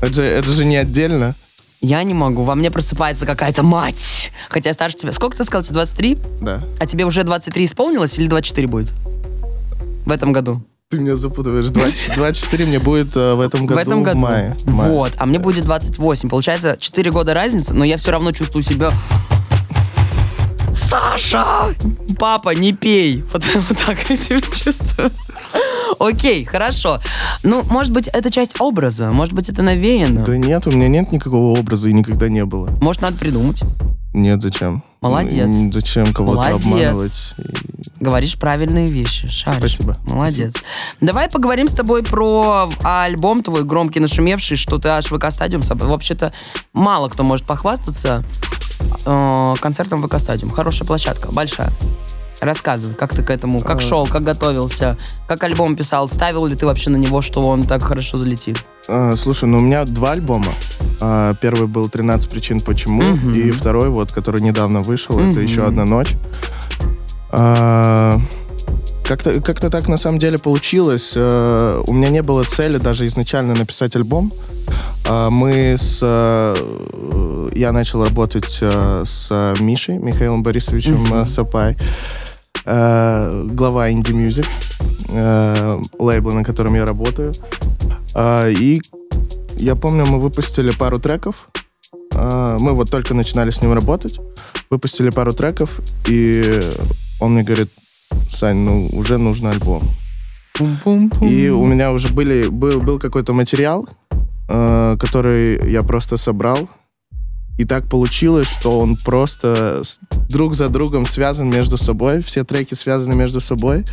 Это 0.00 0.14
же, 0.14 0.22
это 0.24 0.48
же 0.48 0.64
не 0.64 0.76
отдельно. 0.76 1.34
Я 1.80 2.02
не 2.02 2.12
могу, 2.12 2.42
во 2.42 2.54
мне 2.54 2.70
просыпается 2.70 3.24
какая-то 3.24 3.62
мать. 3.62 4.32
Хотя 4.50 4.70
я 4.70 4.74
старше 4.74 4.98
тебя. 4.98 5.12
Сколько 5.12 5.36
ты 5.38 5.44
сказал, 5.44 5.62
тебе 5.62 5.74
23? 5.74 6.18
Да. 6.42 6.62
А 6.78 6.86
тебе 6.86 7.04
уже 7.04 7.24
23 7.24 7.64
исполнилось 7.64 8.18
или 8.18 8.26
24 8.26 8.66
будет? 8.66 8.92
В 10.04 10.10
этом 10.10 10.32
году. 10.32 10.62
Ты 10.90 10.98
меня 10.98 11.16
запутываешь. 11.16 11.68
20 11.68 12.16
24 12.16 12.66
мне 12.66 12.80
будет 12.80 13.16
э, 13.16 13.34
в 13.34 13.40
этом 13.40 13.64
году 13.64 13.78
в 13.78 13.82
этом 13.82 14.02
году. 14.02 14.18
мае. 14.18 14.56
В 14.58 14.66
мае. 14.66 14.90
Вот. 14.90 15.12
А 15.16 15.24
мне 15.24 15.38
будет 15.38 15.64
28. 15.64 16.28
Получается, 16.28 16.76
4 16.78 17.10
года 17.12 17.32
разницы, 17.32 17.72
но 17.72 17.84
я 17.84 17.96
все 17.96 18.10
равно 18.10 18.32
чувствую 18.32 18.62
себя... 18.62 18.90
Саша! 20.74 21.46
Папа, 22.18 22.50
не 22.50 22.72
пей. 22.72 23.22
Вот, 23.32 23.44
вот 23.68 23.78
так 23.86 23.98
я 24.10 24.16
себя 24.16 24.40
чувствую. 24.40 25.12
Окей, 25.98 26.44
хорошо. 26.44 26.98
Ну, 27.42 27.62
может 27.68 27.92
быть, 27.92 28.06
это 28.08 28.30
часть 28.30 28.60
образа, 28.60 29.10
может 29.10 29.34
быть, 29.34 29.48
это 29.48 29.62
навеяно. 29.62 30.24
Да 30.24 30.36
нет, 30.36 30.66
у 30.66 30.70
меня 30.70 30.88
нет 30.88 31.12
никакого 31.12 31.58
образа 31.58 31.88
и 31.88 31.92
никогда 31.92 32.28
не 32.28 32.44
было. 32.44 32.68
Может, 32.80 33.02
надо 33.02 33.16
придумать. 33.16 33.60
Нет, 34.12 34.42
зачем? 34.42 34.82
Молодец. 35.00 35.46
М, 35.48 35.72
Зачем 35.72 36.12
кого-то 36.12 36.40
Молодец. 36.50 36.66
обманывать? 36.66 37.34
Говоришь 38.00 38.36
правильные 38.38 38.86
вещи, 38.86 39.28
шаришь. 39.28 39.58
Спасибо. 39.76 39.96
Молодец. 40.08 40.54
Давай 41.00 41.30
поговорим 41.30 41.68
с 41.68 41.72
тобой 41.72 42.02
про 42.02 42.68
альбом 42.82 43.42
твой 43.42 43.64
громкий, 43.64 44.00
нашумевший, 44.00 44.56
что 44.56 44.78
ты 44.78 44.88
аж 44.88 45.06
ВК 45.06 45.30
Стадиум. 45.30 45.62
Вообще-то 45.62 46.32
мало 46.72 47.08
кто 47.08 47.22
может 47.22 47.46
похвастаться 47.46 48.24
э, 49.06 49.54
концертом 49.60 50.02
ВК 50.06 50.18
Стадиум. 50.18 50.50
Хорошая 50.50 50.86
площадка, 50.86 51.30
большая. 51.32 51.70
Рассказывай, 52.40 52.94
как 52.94 53.14
ты 53.14 53.22
к 53.22 53.30
этому, 53.30 53.60
как 53.60 53.78
А. 53.78 53.80
шел, 53.80 54.06
как 54.06 54.22
готовился, 54.22 54.96
как 55.28 55.42
альбом 55.42 55.76
писал, 55.76 56.08
ставил 56.08 56.46
ли 56.46 56.56
ты 56.56 56.64
вообще 56.66 56.90
на 56.90 56.96
него, 56.96 57.20
что 57.20 57.46
он 57.46 57.62
так 57.62 57.82
хорошо 57.82 58.16
залетит? 58.18 58.64
А, 58.88 59.12
слушай, 59.12 59.44
ну 59.46 59.58
у 59.58 59.60
меня 59.60 59.84
два 59.84 60.12
альбома. 60.12 60.52
А, 61.02 61.34
первый 61.34 61.66
был 61.68 61.84
«13 61.86 62.30
причин 62.30 62.60
почему», 62.60 63.02
Мгм. 63.02 63.32
и 63.32 63.50
второй, 63.50 63.88
вот, 63.90 64.12
который 64.12 64.40
недавно 64.40 64.80
вышел, 64.80 65.16
это 65.18 65.38
Мгм. 65.38 65.42
«Еще 65.42 65.66
одна 65.66 65.84
ночь». 65.84 66.14
А, 67.32 68.14
как-то, 69.04 69.40
как-то 69.40 69.70
так 69.70 69.88
на 69.88 69.96
самом 69.96 70.18
деле 70.18 70.38
получилось. 70.38 71.12
А, 71.16 71.82
у 71.86 71.92
меня 71.92 72.08
не 72.10 72.22
было 72.22 72.42
цели 72.44 72.78
даже 72.78 73.06
изначально 73.06 73.54
написать 73.54 73.94
альбом. 73.96 74.32
А, 75.08 75.30
мы 75.30 75.76
с... 75.78 76.00
а, 76.02 76.54
я 77.54 77.72
начал 77.72 78.04
работать 78.04 78.60
с 78.62 79.54
Мишей, 79.60 79.98
Михаилом 79.98 80.42
Борисовичем 80.42 81.04
а, 81.12 81.26
Сапай, 81.26 81.76
а, 82.64 83.44
глава 83.44 83.90
Indie 83.90 84.12
Music, 84.12 84.46
а, 85.12 85.80
лейбла, 85.98 86.32
на 86.32 86.44
котором 86.44 86.74
я 86.74 86.84
работаю. 86.84 87.32
А, 88.14 88.48
и 88.48 88.80
я 89.56 89.74
помню, 89.76 90.06
мы 90.06 90.18
выпустили 90.18 90.70
пару 90.70 90.98
треков. 90.98 91.48
А, 92.14 92.56
мы 92.60 92.72
вот 92.72 92.90
только 92.90 93.14
начинали 93.14 93.50
с 93.50 93.62
ним 93.62 93.72
работать. 93.72 94.18
Выпустили 94.70 95.10
пару 95.10 95.32
треков, 95.32 95.80
и 96.08 96.60
он 97.20 97.34
мне 97.34 97.42
говорит, 97.42 97.68
Сань, 98.30 98.56
ну 98.58 98.88
уже 98.92 99.18
нужен 99.18 99.46
альбом. 99.48 99.82
И 101.22 101.48
у 101.48 101.64
меня 101.66 101.92
уже 101.92 102.12
были, 102.12 102.48
был, 102.48 102.80
был 102.80 102.98
какой-то 102.98 103.32
материал, 103.32 103.88
э, 104.48 104.96
который 105.00 105.70
я 105.70 105.82
просто 105.82 106.16
собрал. 106.16 106.68
И 107.60 107.64
так 107.66 107.86
получилось, 107.86 108.46
что 108.48 108.78
он 108.80 108.96
просто 108.96 109.82
друг 110.30 110.54
за 110.54 110.70
другом 110.70 111.04
связан 111.04 111.50
между 111.50 111.76
собой. 111.76 112.22
Все 112.22 112.42
треки 112.42 112.72
связаны 112.72 113.14
между 113.14 113.38
собой. 113.42 113.84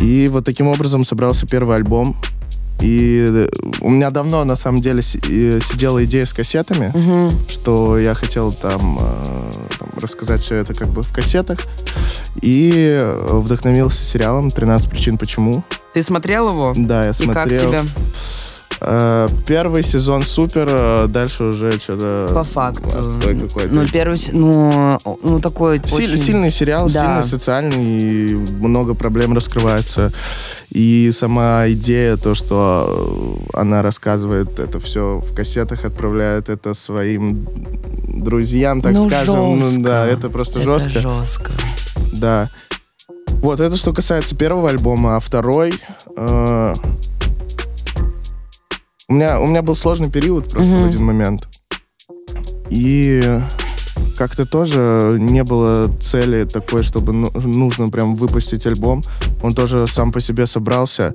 И 0.00 0.28
вот 0.30 0.44
таким 0.44 0.68
образом 0.68 1.02
собрался 1.02 1.44
первый 1.44 1.76
альбом. 1.76 2.16
И 2.80 3.26
э, 3.28 3.48
у 3.80 3.90
меня 3.90 4.10
давно, 4.10 4.44
на 4.44 4.54
самом 4.54 4.80
деле, 4.80 5.02
си- 5.02 5.18
сидела 5.60 6.04
идея 6.04 6.24
с 6.24 6.32
кассетами, 6.32 6.92
Мгм. 6.94 7.30
что 7.48 7.98
я 7.98 8.14
хотел 8.14 8.52
там, 8.52 8.96
э, 9.00 9.52
там 9.80 9.88
рассказать 10.00 10.40
все 10.40 10.54
это 10.58 10.72
как 10.72 10.90
бы 10.90 11.02
в 11.02 11.12
кассетах. 11.12 11.58
И 12.42 12.96
э, 13.02 13.16
вдохновился 13.32 14.04
сериалом 14.04 14.46
«13 14.48 14.88
причин 14.88 15.16
почему». 15.18 15.64
Ты 15.94 16.02
смотрел 16.04 16.48
его? 16.50 16.72
Да, 16.76 17.02
я 17.02 17.10
И 17.10 17.12
смотрел. 17.12 17.34
как 17.34 17.48
тебе? 17.48 17.80
Э, 18.80 19.26
первый 19.46 19.82
сезон 19.82 20.22
супер, 20.22 20.68
э, 20.70 21.06
дальше 21.08 21.44
уже 21.44 21.72
что-то... 21.72 22.28
По 22.32 22.44
факту. 22.44 22.90
Ну, 23.70 23.86
первый, 23.88 24.18
ну, 24.32 24.98
ну 25.22 25.38
такой 25.40 25.78
Силь- 25.84 26.12
очень... 26.12 26.16
Сильный 26.24 26.50
сериал, 26.50 26.88
Да. 26.88 27.00
сильный 27.00 27.24
социальный, 27.24 27.98
и 27.98 28.36
много 28.60 28.94
проблем 28.94 29.34
раскрывается. 29.34 30.12
И 30.70 31.10
сама 31.12 31.64
идея, 31.70 32.16
то, 32.16 32.34
что 32.34 33.40
э, 33.52 33.58
она 33.58 33.82
рассказывает 33.82 34.58
это 34.60 34.78
все 34.80 35.18
в 35.18 35.34
кассетах, 35.34 35.84
отправляет 35.84 36.48
это 36.48 36.74
своим 36.74 37.48
друзьям, 38.06 38.80
так 38.80 38.92
Ну, 38.92 39.08
скажем. 39.08 39.60
жестко. 39.60 39.78
Ну, 39.78 39.84
да, 39.84 40.06
это 40.06 40.28
просто 40.28 40.60
Это 40.60 40.72
жестко. 40.72 41.00
жестко. 41.00 41.50
Да. 42.20 42.48
Вот, 43.42 43.60
это 43.60 43.76
что 43.76 43.92
касается 43.92 44.36
первого 44.36 44.70
альбома, 44.70 45.16
а 45.16 45.20
второй... 45.20 45.72
э, 46.16 46.74
у, 49.08 49.14
меня, 49.14 49.40
у 49.40 49.46
меня 49.46 49.62
был 49.62 49.74
сложный 49.74 50.10
период 50.10 50.50
просто 50.52 50.72
Мгм. 50.72 50.82
в 50.82 50.86
один 50.86 51.04
момент. 51.04 51.48
И 52.70 53.40
как-то 54.16 54.44
тоже 54.44 55.16
не 55.18 55.42
было 55.44 55.88
цели 56.00 56.44
такой, 56.44 56.84
чтобы 56.84 57.12
ну- 57.12 57.30
нужно 57.34 57.88
прям 57.88 58.16
выпустить 58.16 58.66
альбом. 58.66 59.02
Он 59.42 59.52
тоже 59.54 59.86
сам 59.86 60.12
по 60.12 60.20
себе 60.20 60.46
собрался. 60.46 61.14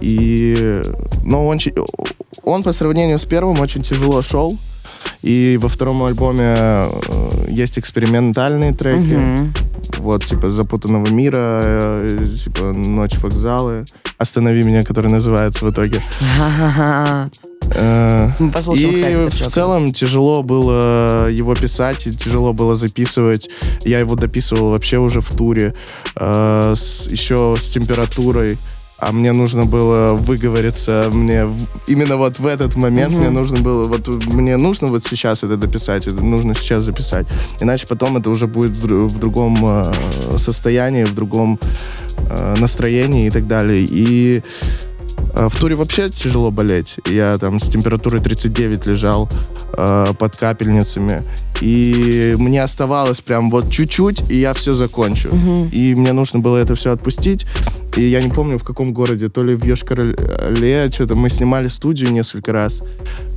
И... 0.00 0.82
Но 1.24 1.46
он, 1.46 1.58
чи- 1.58 1.74
он 2.44 2.62
по 2.62 2.72
сравнению 2.72 3.18
с 3.18 3.24
первым 3.24 3.60
очень 3.60 3.82
тяжело 3.82 4.22
шел. 4.22 4.56
И 5.22 5.58
во 5.62 5.68
втором 5.68 6.02
альбоме 6.02 6.54
э, 6.56 6.84
есть 7.48 7.78
экспериментальные 7.78 8.72
треки. 8.74 9.14
Мгм. 9.14 9.54
Вот, 9.98 10.24
типа, 10.24 10.50
«Запутанного 10.50 11.10
мира», 11.12 11.60
э, 11.64 12.28
типа, 12.36 12.72
«Ночь 12.72 13.18
вокзалы», 13.18 13.84
«Останови 14.18 14.62
меня», 14.64 14.82
который 14.82 15.10
называется 15.10 15.64
в 15.64 15.70
итоге. 15.70 16.00
Э, 17.74 18.30
Мы 18.40 18.50
послушаем, 18.50 18.90
И 18.90 18.96
кстати, 18.96 19.14
в 19.30 19.38
трек. 19.38 19.48
целом 19.50 19.92
тяжело 19.92 20.42
было 20.42 21.28
его 21.30 21.54
писать, 21.54 22.06
и 22.06 22.10
тяжело 22.10 22.52
было 22.52 22.74
записывать. 22.74 23.48
Я 23.84 24.00
его 24.00 24.14
дописывал 24.16 24.70
вообще 24.70 24.98
уже 24.98 25.20
в 25.20 25.30
туре, 25.34 25.74
э, 26.16 26.74
с- 26.76 27.06
еще 27.10 27.54
с 27.56 27.70
температурой. 27.70 28.58
А 29.02 29.10
мне 29.10 29.32
нужно 29.32 29.64
было 29.64 30.14
выговориться, 30.14 31.10
мне 31.12 31.48
именно 31.88 32.16
вот 32.16 32.38
в 32.38 32.46
этот 32.46 32.76
момент 32.76 33.10
Мгм. 33.12 33.20
мне 33.20 33.30
нужно 33.30 33.56
было, 33.58 33.82
вот 33.82 34.06
мне 34.26 34.56
нужно 34.56 34.86
вот 34.86 35.04
сейчас 35.04 35.42
это 35.42 35.56
дописать, 35.56 36.06
это 36.06 36.24
нужно 36.24 36.54
сейчас 36.54 36.84
записать. 36.84 37.26
Иначе 37.60 37.86
потом 37.88 38.16
это 38.16 38.30
уже 38.30 38.46
будет 38.46 38.76
в, 38.76 38.86
дру- 38.86 39.08
в 39.08 39.18
другом 39.18 39.56
э, 39.60 39.84
состоянии, 40.38 41.02
в 41.02 41.14
другом 41.14 41.58
э, 42.30 42.54
настроении 42.60 43.26
и 43.26 43.30
так 43.30 43.48
далее. 43.48 43.84
И 43.90 44.42
в 45.34 45.58
туре 45.58 45.74
вообще 45.74 46.08
тяжело 46.10 46.50
болеть. 46.50 46.96
Я 47.06 47.34
там 47.38 47.60
с 47.60 47.68
температурой 47.68 48.22
39 48.22 48.86
лежал 48.86 49.28
э, 49.76 50.06
под 50.18 50.36
капельницами. 50.36 51.22
И 51.60 52.34
мне 52.38 52.62
оставалось 52.62 53.20
прям 53.20 53.50
вот 53.50 53.70
чуть-чуть, 53.70 54.30
и 54.30 54.36
я 54.36 54.52
все 54.52 54.74
закончу. 54.74 55.30
И 55.72 55.94
мне 55.94 56.12
нужно 56.12 56.40
было 56.40 56.56
это 56.58 56.74
все 56.74 56.92
отпустить. 56.92 57.46
И 57.96 58.02
я 58.02 58.22
не 58.22 58.30
помню, 58.30 58.58
в 58.58 58.64
каком 58.64 58.92
городе, 58.92 59.28
то 59.28 59.42
ли 59.42 59.54
в 59.54 59.64
Йошкар-Оле, 59.64 60.92
что-то 60.92 61.14
мы 61.14 61.30
снимали 61.30 61.68
студию 61.68 62.12
несколько 62.12 62.52
раз. 62.52 62.82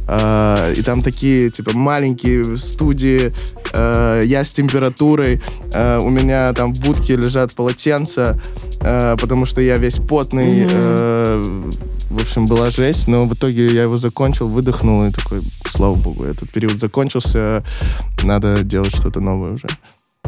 А, 0.07 0.71
и 0.71 0.81
там 0.81 1.01
такие, 1.01 1.49
типа, 1.49 1.77
маленькие 1.77 2.57
студии, 2.57 3.33
э, 3.73 4.21
я 4.25 4.43
с 4.43 4.51
температурой, 4.51 5.41
э, 5.73 5.99
у 5.99 6.09
меня 6.09 6.53
там 6.53 6.73
в 6.73 6.81
будке 6.81 7.15
лежат 7.15 7.55
полотенца, 7.55 8.39
э, 8.81 9.15
потому 9.19 9.45
что 9.45 9.61
я 9.61 9.77
весь 9.77 9.97
потный, 9.97 10.67
э, 10.69 11.43
в 12.09 12.21
общем, 12.21 12.45
была 12.45 12.69
жесть, 12.71 13.07
но 13.07 13.25
в 13.25 13.33
итоге 13.33 13.67
я 13.67 13.83
его 13.83 13.97
закончил, 13.97 14.47
выдохнул 14.47 15.05
и 15.05 15.11
такой, 15.11 15.41
слава 15.67 15.95
богу, 15.95 16.23
этот 16.23 16.51
период 16.51 16.79
закончился, 16.79 17.63
надо 18.23 18.63
делать 18.63 18.95
что-то 18.95 19.19
новое 19.19 19.53
уже. 19.53 19.67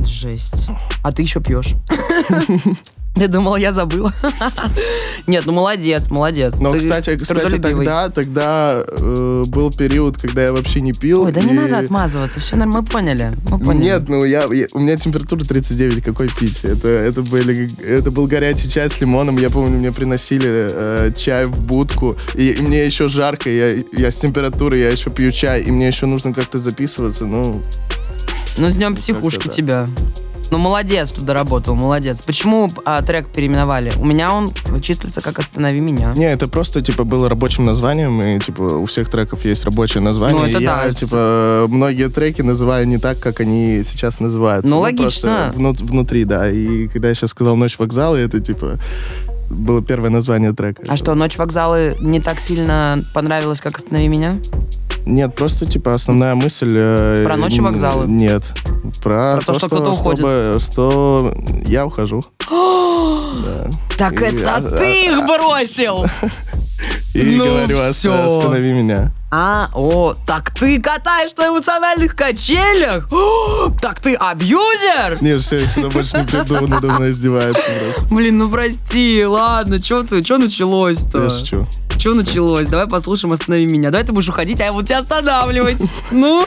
Жесть. 0.03 0.69
А 1.03 1.11
ты 1.11 1.21
еще 1.21 1.39
пьешь. 1.39 1.73
Я 3.19 3.27
думала, 3.27 3.55
я 3.55 3.71
забыла. 3.71 4.13
Нет, 5.27 5.45
ну 5.45 5.53
молодец, 5.53 6.07
молодец. 6.09 6.59
Но, 6.59 6.71
Ты 6.71 6.79
кстати, 6.79 7.17
кстати, 7.17 7.57
тогда, 7.57 8.09
тогда 8.09 8.83
э, 8.87 9.43
был 9.47 9.71
период, 9.71 10.21
когда 10.21 10.43
я 10.43 10.53
вообще 10.53 10.81
не 10.81 10.93
пил. 10.93 11.23
Ой, 11.25 11.31
да 11.31 11.41
не 11.41 11.51
и- 11.51 11.53
надо 11.53 11.79
отмазываться, 11.79 12.39
все 12.39 12.55
нормально, 12.55 12.81
мы 12.81 12.87
поняли. 12.87 13.33
Мы 13.49 13.59
поняли. 13.59 13.83
Нет, 13.83 14.09
ну 14.09 14.23
я, 14.23 14.43
я- 14.51 14.67
у 14.73 14.79
меня 14.79 14.95
температура 14.97 15.43
39, 15.43 16.03
какой 16.03 16.27
пить? 16.29 16.63
Это, 16.63 16.89
это, 16.89 17.23
были, 17.23 17.67
это 17.83 18.11
был 18.11 18.27
горячий 18.27 18.69
чай 18.69 18.89
с 18.89 19.01
лимоном. 19.01 19.37
Я 19.37 19.49
помню, 19.49 19.77
мне 19.77 19.91
приносили 19.91 20.67
э, 20.71 21.11
чай 21.15 21.45
в 21.45 21.67
будку, 21.67 22.15
и, 22.35 22.49
и 22.49 22.61
мне 22.61 22.85
еще 22.85 23.09
жарко, 23.09 23.49
я, 23.49 23.69
я 23.93 24.11
с 24.11 24.17
температурой, 24.17 24.81
я 24.81 24.89
еще 24.89 25.09
пью 25.09 25.31
чай, 25.31 25.61
и 25.63 25.71
мне 25.71 25.87
еще 25.87 26.05
нужно 26.05 26.33
как-то 26.33 26.59
записываться. 26.59 27.25
Ну, 27.25 27.61
Ну, 28.57 28.71
с 28.71 28.75
днем 28.75 28.95
психушки 28.95 29.47
да. 29.47 29.53
тебя. 29.53 29.87
Ну, 30.49 30.57
молодец, 30.57 31.09
что 31.09 31.25
доработал, 31.25 31.75
молодец. 31.75 32.21
Почему 32.21 32.69
а, 32.85 33.01
трек 33.01 33.27
переименовали? 33.27 33.91
У 33.99 34.05
меня 34.05 34.33
он 34.33 34.47
числится 34.81 35.21
как 35.21 35.37
«Останови 35.39 35.79
меня». 35.79 36.13
не, 36.15 36.31
это 36.31 36.47
просто 36.47 36.81
типа 36.81 37.03
было 37.03 37.27
рабочим 37.27 37.65
названием, 37.65 38.21
и 38.21 38.39
типа 38.39 38.61
у 38.61 38.85
всех 38.85 39.09
треков 39.09 39.43
есть 39.45 39.65
рабочее 39.65 40.01
название. 40.01 40.39
Ну, 40.39 40.45
это 40.45 40.57
и 40.59 40.63
я, 40.63 40.83
да. 40.87 40.93
типа, 40.93 41.65
многие 41.67 42.09
треки 42.09 42.41
называю 42.41 42.87
не 42.87 42.97
так, 42.97 43.19
как 43.19 43.41
они 43.41 43.81
сейчас 43.83 44.19
называются. 44.19 44.73
Ну, 44.73 44.81
просто 44.81 45.27
логично. 45.27 45.53
вну- 45.53 45.75
внутри, 45.85 46.23
да. 46.23 46.49
И 46.49 46.87
когда 46.87 47.09
я 47.09 47.13
сейчас 47.13 47.31
сказал 47.31 47.57
«Ночь 47.57 47.77
вокзала», 47.77 48.15
это 48.15 48.39
типа 48.39 48.79
было 49.49 49.81
первое 49.81 50.09
название 50.09 50.53
трека. 50.53 50.83
А 50.87 50.95
что, 50.95 51.13
«Ночь 51.13 51.37
вокзалы» 51.37 51.95
не 51.99 52.21
так 52.21 52.39
сильно 52.39 53.03
понравилась, 53.13 53.59
как 53.59 53.77
«Останови 53.77 54.07
меня»? 54.07 54.37
Нет, 55.07 55.35
просто 55.35 55.65
типа 55.65 55.93
основная 55.93 56.35
мысль... 56.35 56.69
э, 56.73 57.23
Про 57.23 57.37
ночи 57.37 57.59
вокзалы? 57.61 58.05
Нет. 58.07 58.43
Про, 59.01 59.37
Про 59.37 59.45
то, 59.45 59.53
что 59.55 59.67
кто-то 59.67 59.91
уходит. 59.91 60.19
чтобы- 60.19 60.59
что 60.59 61.33
я 61.65 61.85
ухожу. 61.85 62.21
Да. 63.45 63.69
Так 63.97 64.21
И- 64.21 64.25
это 64.25 64.55
а- 64.55 64.61
ты 64.61 65.05
их 65.05 65.25
бросил! 65.27 66.05
И 67.13 67.23
Ну 67.37 67.45
говорю, 67.45 67.77
«Ост- 67.79 67.99
всё. 67.99 68.37
останови 68.37 68.71
меня. 68.73 69.11
А, 69.31 69.69
о, 69.73 70.13
так 70.25 70.51
ты 70.53 70.79
катаешь 70.79 71.31
на 71.37 71.47
эмоциональных 71.47 72.15
качелях? 72.15 73.07
О, 73.11 73.69
так 73.81 73.99
ты 73.99 74.13
абьюзер? 74.15 75.17
Не, 75.21 75.37
все, 75.39 75.61
я 75.61 75.67
сюда 75.67 75.89
больше 75.89 76.17
не 76.17 76.23
приду, 76.25 76.67
надо 76.67 76.91
мной 76.91 77.11
издевается. 77.11 77.61
Блин, 78.11 78.37
ну 78.37 78.49
прости, 78.49 79.25
ладно, 79.25 79.81
что 79.81 80.03
ты, 80.03 80.21
что 80.21 80.37
началось-то? 80.37 81.23
Я 81.23 81.29
шучу. 81.29 81.67
Что 82.07 82.13
началось? 82.13 82.69
Давай 82.69 82.87
послушаем 82.87 83.33
«Останови 83.33 83.65
меня». 83.65 83.91
Давай 83.91 84.07
ты 84.07 84.13
будешь 84.13 84.29
уходить, 84.29 84.61
а 84.61 84.63
я 84.63 84.71
буду 84.71 84.87
тебя 84.87 84.99
останавливать. 84.99 85.81
Ну, 86.09 86.41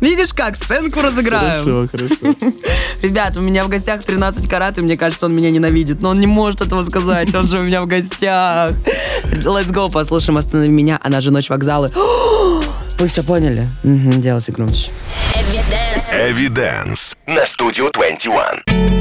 видишь 0.00 0.32
как, 0.32 0.54
сценку 0.54 1.00
разыграем. 1.00 1.64
Хорошо, 1.64 1.88
хорошо. 1.90 2.36
Ребят, 3.02 3.36
у 3.36 3.40
меня 3.40 3.64
в 3.64 3.68
гостях 3.68 4.04
13 4.04 4.48
карат, 4.48 4.78
и 4.78 4.80
мне 4.80 4.96
кажется, 4.96 5.26
он 5.26 5.34
меня 5.34 5.50
ненавидит. 5.50 6.00
Но 6.00 6.10
он 6.10 6.20
не 6.20 6.28
может 6.28 6.60
этого 6.60 6.84
сказать, 6.84 7.34
он 7.34 7.48
же 7.48 7.58
у 7.58 7.64
меня 7.64 7.82
в 7.82 7.88
гостях. 7.88 8.70
Let's 9.32 9.72
go, 9.72 9.90
послушаем 9.90 10.38
«Останови 10.38 10.68
меня», 10.68 11.00
она 11.02 11.20
же 11.20 11.32
«Ночь 11.32 11.50
вокзалы». 11.50 11.90
Вы 13.00 13.08
все 13.08 13.24
поняли? 13.24 13.68
Мгм, 13.82 14.20
Делайте 14.20 14.52
громче. 14.52 14.90
Эвиденс 16.12 17.16
на 17.26 17.44
студию 17.46 17.90
21. 17.92 18.97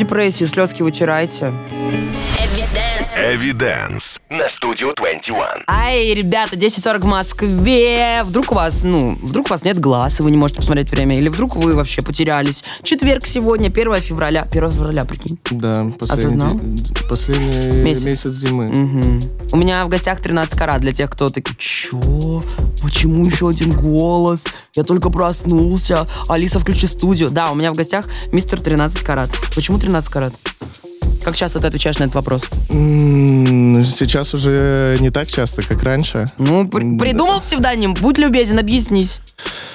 Депрессии, 0.00 0.44
слезки 0.44 0.82
вытирайте. 0.82 1.52
Эвиденс 3.16 4.19
на 4.40 4.48
студию 4.48 4.94
21. 4.96 5.36
Ай, 5.66 6.14
ребята, 6.14 6.56
10.40 6.56 7.00
в 7.00 7.04
Москве. 7.04 8.22
Вдруг 8.24 8.52
у 8.52 8.54
вас, 8.54 8.82
ну, 8.84 9.18
вдруг 9.22 9.46
у 9.48 9.50
вас 9.50 9.64
нет 9.64 9.78
глаз, 9.78 10.20
и 10.20 10.22
вы 10.22 10.30
не 10.30 10.38
можете 10.38 10.60
посмотреть 10.60 10.90
время, 10.90 11.18
или 11.18 11.28
вдруг 11.28 11.56
вы 11.56 11.74
вообще 11.74 12.00
потерялись. 12.00 12.64
Четверг 12.82 13.26
сегодня, 13.26 13.68
1 13.68 13.96
февраля. 13.96 14.42
1 14.50 14.70
февраля, 14.70 15.04
прикинь. 15.04 15.38
Да, 15.50 15.92
Осознал? 16.00 16.48
последний, 16.48 16.76
ди- 16.76 16.94
последний 17.08 17.82
Месяц. 17.82 18.04
месяц, 18.04 18.30
зимы. 18.32 18.68
Мгм. 18.68 19.20
У 19.52 19.56
меня 19.58 19.84
в 19.84 19.88
гостях 19.90 20.20
13 20.22 20.58
карат 20.58 20.80
для 20.80 20.92
тех, 20.92 21.10
кто 21.10 21.28
такие, 21.28 21.54
чё? 21.58 22.42
Почему 22.82 23.24
еще 23.26 23.48
один 23.50 23.70
голос? 23.72 24.44
Я 24.74 24.84
только 24.84 25.10
проснулся. 25.10 26.06
Алиса, 26.28 26.60
включи 26.60 26.86
студию. 26.86 27.28
Да, 27.30 27.50
у 27.50 27.54
меня 27.54 27.72
в 27.72 27.76
гостях 27.76 28.06
мистер 28.32 28.60
13 28.60 29.02
карат. 29.02 29.30
Почему 29.54 29.78
13 29.78 30.10
карат? 30.10 30.32
Как 31.24 31.36
часто 31.36 31.60
ты 31.60 31.66
отвечаешь 31.66 31.98
на 31.98 32.04
этот 32.04 32.14
вопрос? 32.14 32.42
Сейчас 32.70 34.34
уже 34.34 34.96
не 35.00 35.10
так 35.10 35.28
часто, 35.28 35.62
как 35.62 35.82
раньше. 35.82 36.26
Ну, 36.38 36.66
при- 36.66 36.96
придумал 36.98 37.40
псевдоним? 37.40 37.94
Будь 37.94 38.18
любезен, 38.18 38.58
объяснись 38.58 39.20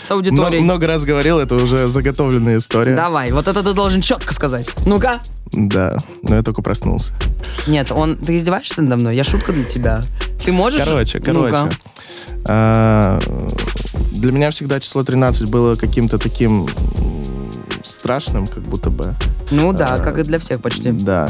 с 0.01 0.11
аудиторией. 0.11 0.61
много 0.61 0.88
раз 0.88 1.03
говорил, 1.03 1.39
это 1.39 1.55
уже 1.55 1.88
заготовленная 1.88 2.57
история. 2.57 2.95
Давай, 2.95 3.31
вот 3.31 3.47
это 3.47 3.63
ты 3.63 3.73
должен 3.73 4.01
четко 4.01 4.33
сказать. 4.33 4.71
Ну-ка. 4.85 5.19
Да, 5.51 5.97
но 6.23 6.35
я 6.35 6.41
только 6.41 6.61
проснулся. 6.61 7.13
Нет, 7.67 7.91
он... 7.91 8.17
Ты 8.17 8.38
издеваешься 8.38 8.81
надо 8.81 8.97
мной? 8.97 9.15
Я 9.15 9.23
шутка 9.23 9.53
для 9.53 9.63
тебя. 9.63 10.01
Ты 10.43 10.51
можешь? 10.51 10.83
Короче, 10.83 11.19
короче. 11.19 11.69
А, 12.47 13.19
Для 14.11 14.31
меня 14.31 14.51
всегда 14.51 14.79
число 14.79 15.03
13 15.03 15.49
было 15.49 15.75
каким-то 15.75 16.17
таким 16.17 16.67
страшным, 18.05 18.45
как 18.45 18.61
будто 18.61 18.91
бы. 18.91 19.15
Ну 19.49 19.73
да, 19.73 19.97
как 19.97 20.19
и 20.19 20.23
для 20.23 20.37
всех 20.37 20.61
почти. 20.61 20.91
Да. 20.91 21.27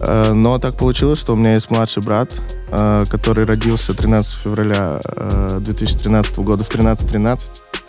Э, 0.00 0.32
Но 0.32 0.58
так 0.58 0.78
получилось, 0.78 1.18
что 1.18 1.34
у 1.34 1.36
меня 1.36 1.52
есть 1.52 1.70
младший 1.70 2.02
брат, 2.02 2.40
э, 2.70 3.04
который 3.10 3.44
родился 3.44 3.92
13 3.92 4.34
февраля 4.42 5.00
э, 5.06 5.58
2013 5.60 6.38
года 6.38 6.64
в 6.64 6.68
13.13. 6.70 7.40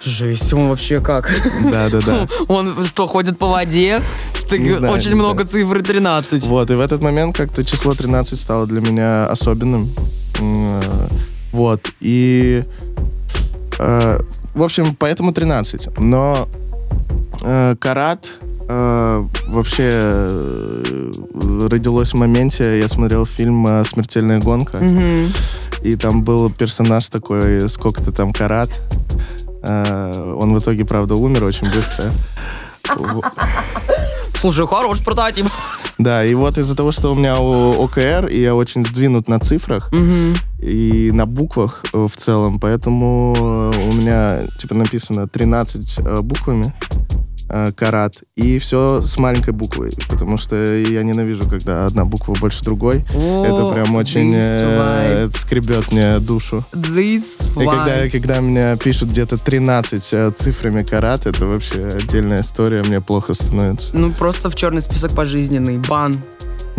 Жесть, 0.04 0.54
он 0.54 0.68
вообще 0.68 1.00
как? 1.00 1.30
Да, 1.72 1.90
да, 1.90 2.00
да. 2.02 2.28
Он 2.50 2.86
что, 2.86 3.08
ходит 3.08 3.38
по 3.38 3.48
воде? 3.48 4.02
Не 4.52 4.72
знаю, 4.72 4.94
очень 4.94 5.16
много 5.16 5.46
знаю. 5.46 5.66
цифр 5.68 5.82
13. 5.84 6.44
Вот, 6.44 6.72
и 6.72 6.74
в 6.74 6.80
этот 6.82 7.02
момент 7.02 7.38
как-то 7.38 7.64
число 7.64 7.94
13 7.94 8.38
стало 8.40 8.66
для 8.68 8.82
меня 8.82 9.28
особенным. 9.28 9.88
Вот, 11.54 11.90
и... 12.02 12.64
э, 13.80 14.20
В 14.54 14.64
общем, 14.64 14.96
поэтому 14.96 15.32
13. 15.32 15.98
Но 16.00 16.48
э, 17.42 17.76
Карат 17.80 18.32
э, 18.68 19.26
вообще 19.48 19.90
э, 19.92 21.12
родилось 21.70 22.14
в 22.14 22.18
моменте, 22.18 22.80
я 22.80 22.88
смотрел 22.88 23.26
фильм 23.26 23.66
э, 23.68 23.84
«Смертельная 23.86 24.40
гонка», 24.40 24.78
Мгм. 24.78 25.28
и 25.84 25.96
там 25.96 26.24
был 26.24 26.50
персонаж 26.50 27.08
такой, 27.10 27.70
сколько-то 27.70 28.12
там 28.12 28.32
карат. 28.34 28.70
Э, 29.64 30.36
Он 30.40 30.54
в 30.54 30.60
итоге, 30.60 30.86
правда, 30.86 31.16
умер 31.16 31.44
очень 31.46 31.68
быстро. 31.74 32.06
Слушай, 34.36 34.68
хороший 34.68 35.04
прототип. 35.04 35.48
Да, 35.98 36.24
и 36.24 36.34
вот 36.34 36.58
из-за 36.58 36.76
того, 36.78 36.94
что 36.94 37.12
у 37.12 37.16
меня 37.16 37.36
ОКР, 37.38 38.28
и 38.28 38.40
я 38.42 38.56
очень 38.56 38.86
сдвинут 38.86 39.28
на 39.28 39.40
цифрах 39.42 39.92
Мгм. 39.92 40.34
и 40.62 41.12
на 41.14 41.26
буквах 41.26 41.82
в 41.92 42.12
целом, 42.16 42.58
поэтому 42.58 43.34
у 43.34 43.94
меня 43.96 44.48
типа 44.58 44.76
написано 44.76 45.28
13 45.28 45.98
э, 46.00 46.22
буквами 46.22 46.74
карат, 47.76 48.24
и 48.36 48.60
все 48.60 49.02
с 49.02 49.18
маленькой 49.18 49.54
буквой, 49.54 49.92
потому 50.10 50.38
что 50.38 50.56
я 50.56 51.04
ненавижу, 51.04 51.50
когда 51.50 51.86
одна 51.86 52.06
буква 52.06 52.36
больше 52.40 52.64
другой. 52.64 53.06
Это 53.10 53.64
О, 53.64 53.68
прям 53.72 53.96
очень 53.96 54.36
э, 54.36 55.26
это 55.26 55.38
скребет 55.38 55.92
мне 55.92 56.20
душу. 56.20 56.64
This 56.74 57.62
И 57.62 57.66
когда, 57.66 58.08
когда 58.10 58.40
меня 58.40 58.78
пишут 58.78 59.10
где-то 59.10 59.38
13 59.38 60.14
э, 60.14 60.32
цифрами 60.32 60.84
карат, 60.84 61.26
это 61.26 61.46
вообще 61.46 61.80
отдельная 61.80 62.42
история, 62.42 62.84
мне 62.84 63.02
плохо 63.02 63.34
становится. 63.34 63.98
Ну, 63.98 64.12
просто 64.14 64.50
в 64.50 64.56
черный 64.56 64.82
список 64.82 65.14
пожизненный. 65.16 65.78
Бан. 65.88 66.14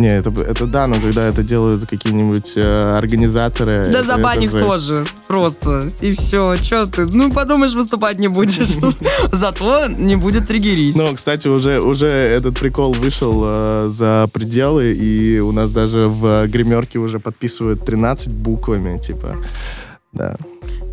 Не, 0.01 0.07
это, 0.07 0.31
это 0.41 0.65
да, 0.65 0.87
но 0.87 0.95
когда 0.95 1.27
это 1.27 1.43
делают 1.43 1.85
какие-нибудь 1.87 2.53
э, 2.55 2.61
организаторы... 2.97 3.83
Да 3.85 3.99
это- 3.99 4.03
забань 4.03 4.43
их 4.43 4.51
тоже. 4.51 5.05
Просто. 5.27 5.91
И 6.01 6.15
все. 6.15 6.55
Че 6.55 6.85
ты? 6.85 7.05
Ну, 7.05 7.31
подумаешь, 7.31 7.73
выступать 7.73 8.17
не 8.17 8.27
будешь. 8.27 8.79
Зато 9.31 9.87
не 9.87 10.15
будет 10.15 10.47
триггерить. 10.47 10.95
Ну, 10.95 11.13
кстати, 11.13 11.47
уже, 11.47 11.79
уже 11.81 12.07
этот 12.07 12.59
прикол 12.59 12.93
вышел 12.93 13.43
э, 13.45 13.89
за 13.93 14.27
пределы, 14.33 14.93
и 14.93 15.39
у 15.39 15.51
нас 15.51 15.69
даже 15.69 16.07
в 16.07 16.47
гримерке 16.47 16.97
уже 16.97 17.19
подписывают 17.19 17.85
13 17.85 18.33
буквами, 18.33 18.97
типа. 18.97 19.35
Да. 20.13 20.35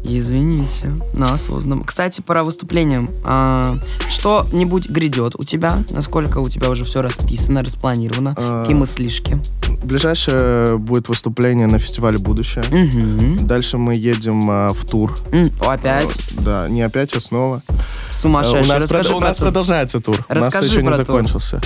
Извините, 0.04 0.92
на 1.12 1.34
осознанном. 1.34 1.84
Кстати, 1.84 2.20
пора 2.20 2.42
выступлениям. 2.44 3.10
А, 3.24 3.76
что-нибудь 4.08 4.88
грядет 4.88 5.34
у 5.38 5.42
тебя? 5.44 5.84
Насколько 5.90 6.38
у 6.38 6.48
тебя 6.48 6.70
уже 6.70 6.84
все 6.84 7.02
расписано, 7.02 7.62
распланировано? 7.62 8.34
А. 8.38 8.62
Какие 8.62 8.76
мыслишки? 8.76 9.38
Ближайшее 9.84 10.78
будет 10.78 11.08
выступление 11.08 11.66
на 11.66 11.78
фестивале 11.78 12.18
«Будущее». 12.18 12.64
Мгм. 12.70 13.36
Дальше 13.46 13.76
мы 13.78 13.94
едем 13.94 14.50
э, 14.50 14.68
в 14.70 14.84
тур. 14.88 15.14
О, 15.60 15.70
Опять? 15.72 16.16
Да, 16.44 16.68
не 16.68 16.82
опять, 16.82 17.14
а 17.14 17.20
снова. 17.20 17.62
Э, 17.68 17.72
Сумасшедший. 18.14 18.62
У 18.64 18.66
нас, 18.66 18.82
Расскажи 18.82 19.10
прод- 19.10 19.16
у 19.16 19.20
нас 19.20 19.36
тур. 19.36 19.46
продолжается 19.46 20.00
тур. 20.00 20.16
у 20.28 20.34
Расскажи 20.34 20.64
нас 20.64 20.70
еще 20.72 20.82
не 20.82 20.88
про 20.88 20.96
тур. 20.96 21.06
закончился. 21.06 21.60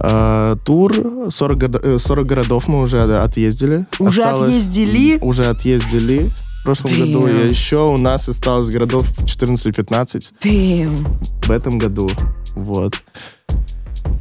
Э, 0.00 0.56
тур, 0.64 0.94
40, 1.30 1.58
года- 1.58 1.80
э, 1.82 1.98
40 1.98 2.26
городов 2.26 2.68
мы 2.68 2.80
уже 2.80 3.02
отъездили. 3.02 3.86
Уже 3.98 4.22
отъездили? 4.22 5.18
Уже 5.20 5.44
отъездили. 5.44 6.28
В 6.60 6.62
прошлом 6.64 6.90
Damn. 6.92 7.12
году 7.12 7.28
и 7.28 7.48
еще 7.48 7.78
у 7.88 7.96
нас 7.96 8.28
осталось 8.28 8.68
городов 8.68 9.04
14-15 9.24 10.32
Damn. 10.42 11.46
в 11.46 11.50
этом 11.50 11.78
году. 11.78 12.10
Вот. 12.54 13.02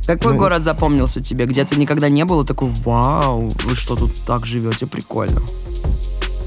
Какой 0.05 0.33
Ну, 0.33 0.39
город 0.39 0.63
запомнился 0.63 1.21
тебе? 1.21 1.45
Где 1.45 1.65
ты 1.65 1.77
никогда 1.79 2.07
не 2.09 2.23
был 2.23 2.41
и 2.41 2.45
такой, 2.45 2.69
вау, 2.85 3.49
вы 3.65 3.75
что 3.75 3.95
тут 3.95 4.11
так 4.25 4.45
живете, 4.45 4.87
прикольно. 4.87 5.41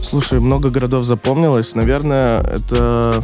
Слушай, 0.00 0.40
много 0.40 0.70
городов 0.70 1.04
запомнилось. 1.04 1.74
Наверное, 1.74 2.40
это 2.40 3.22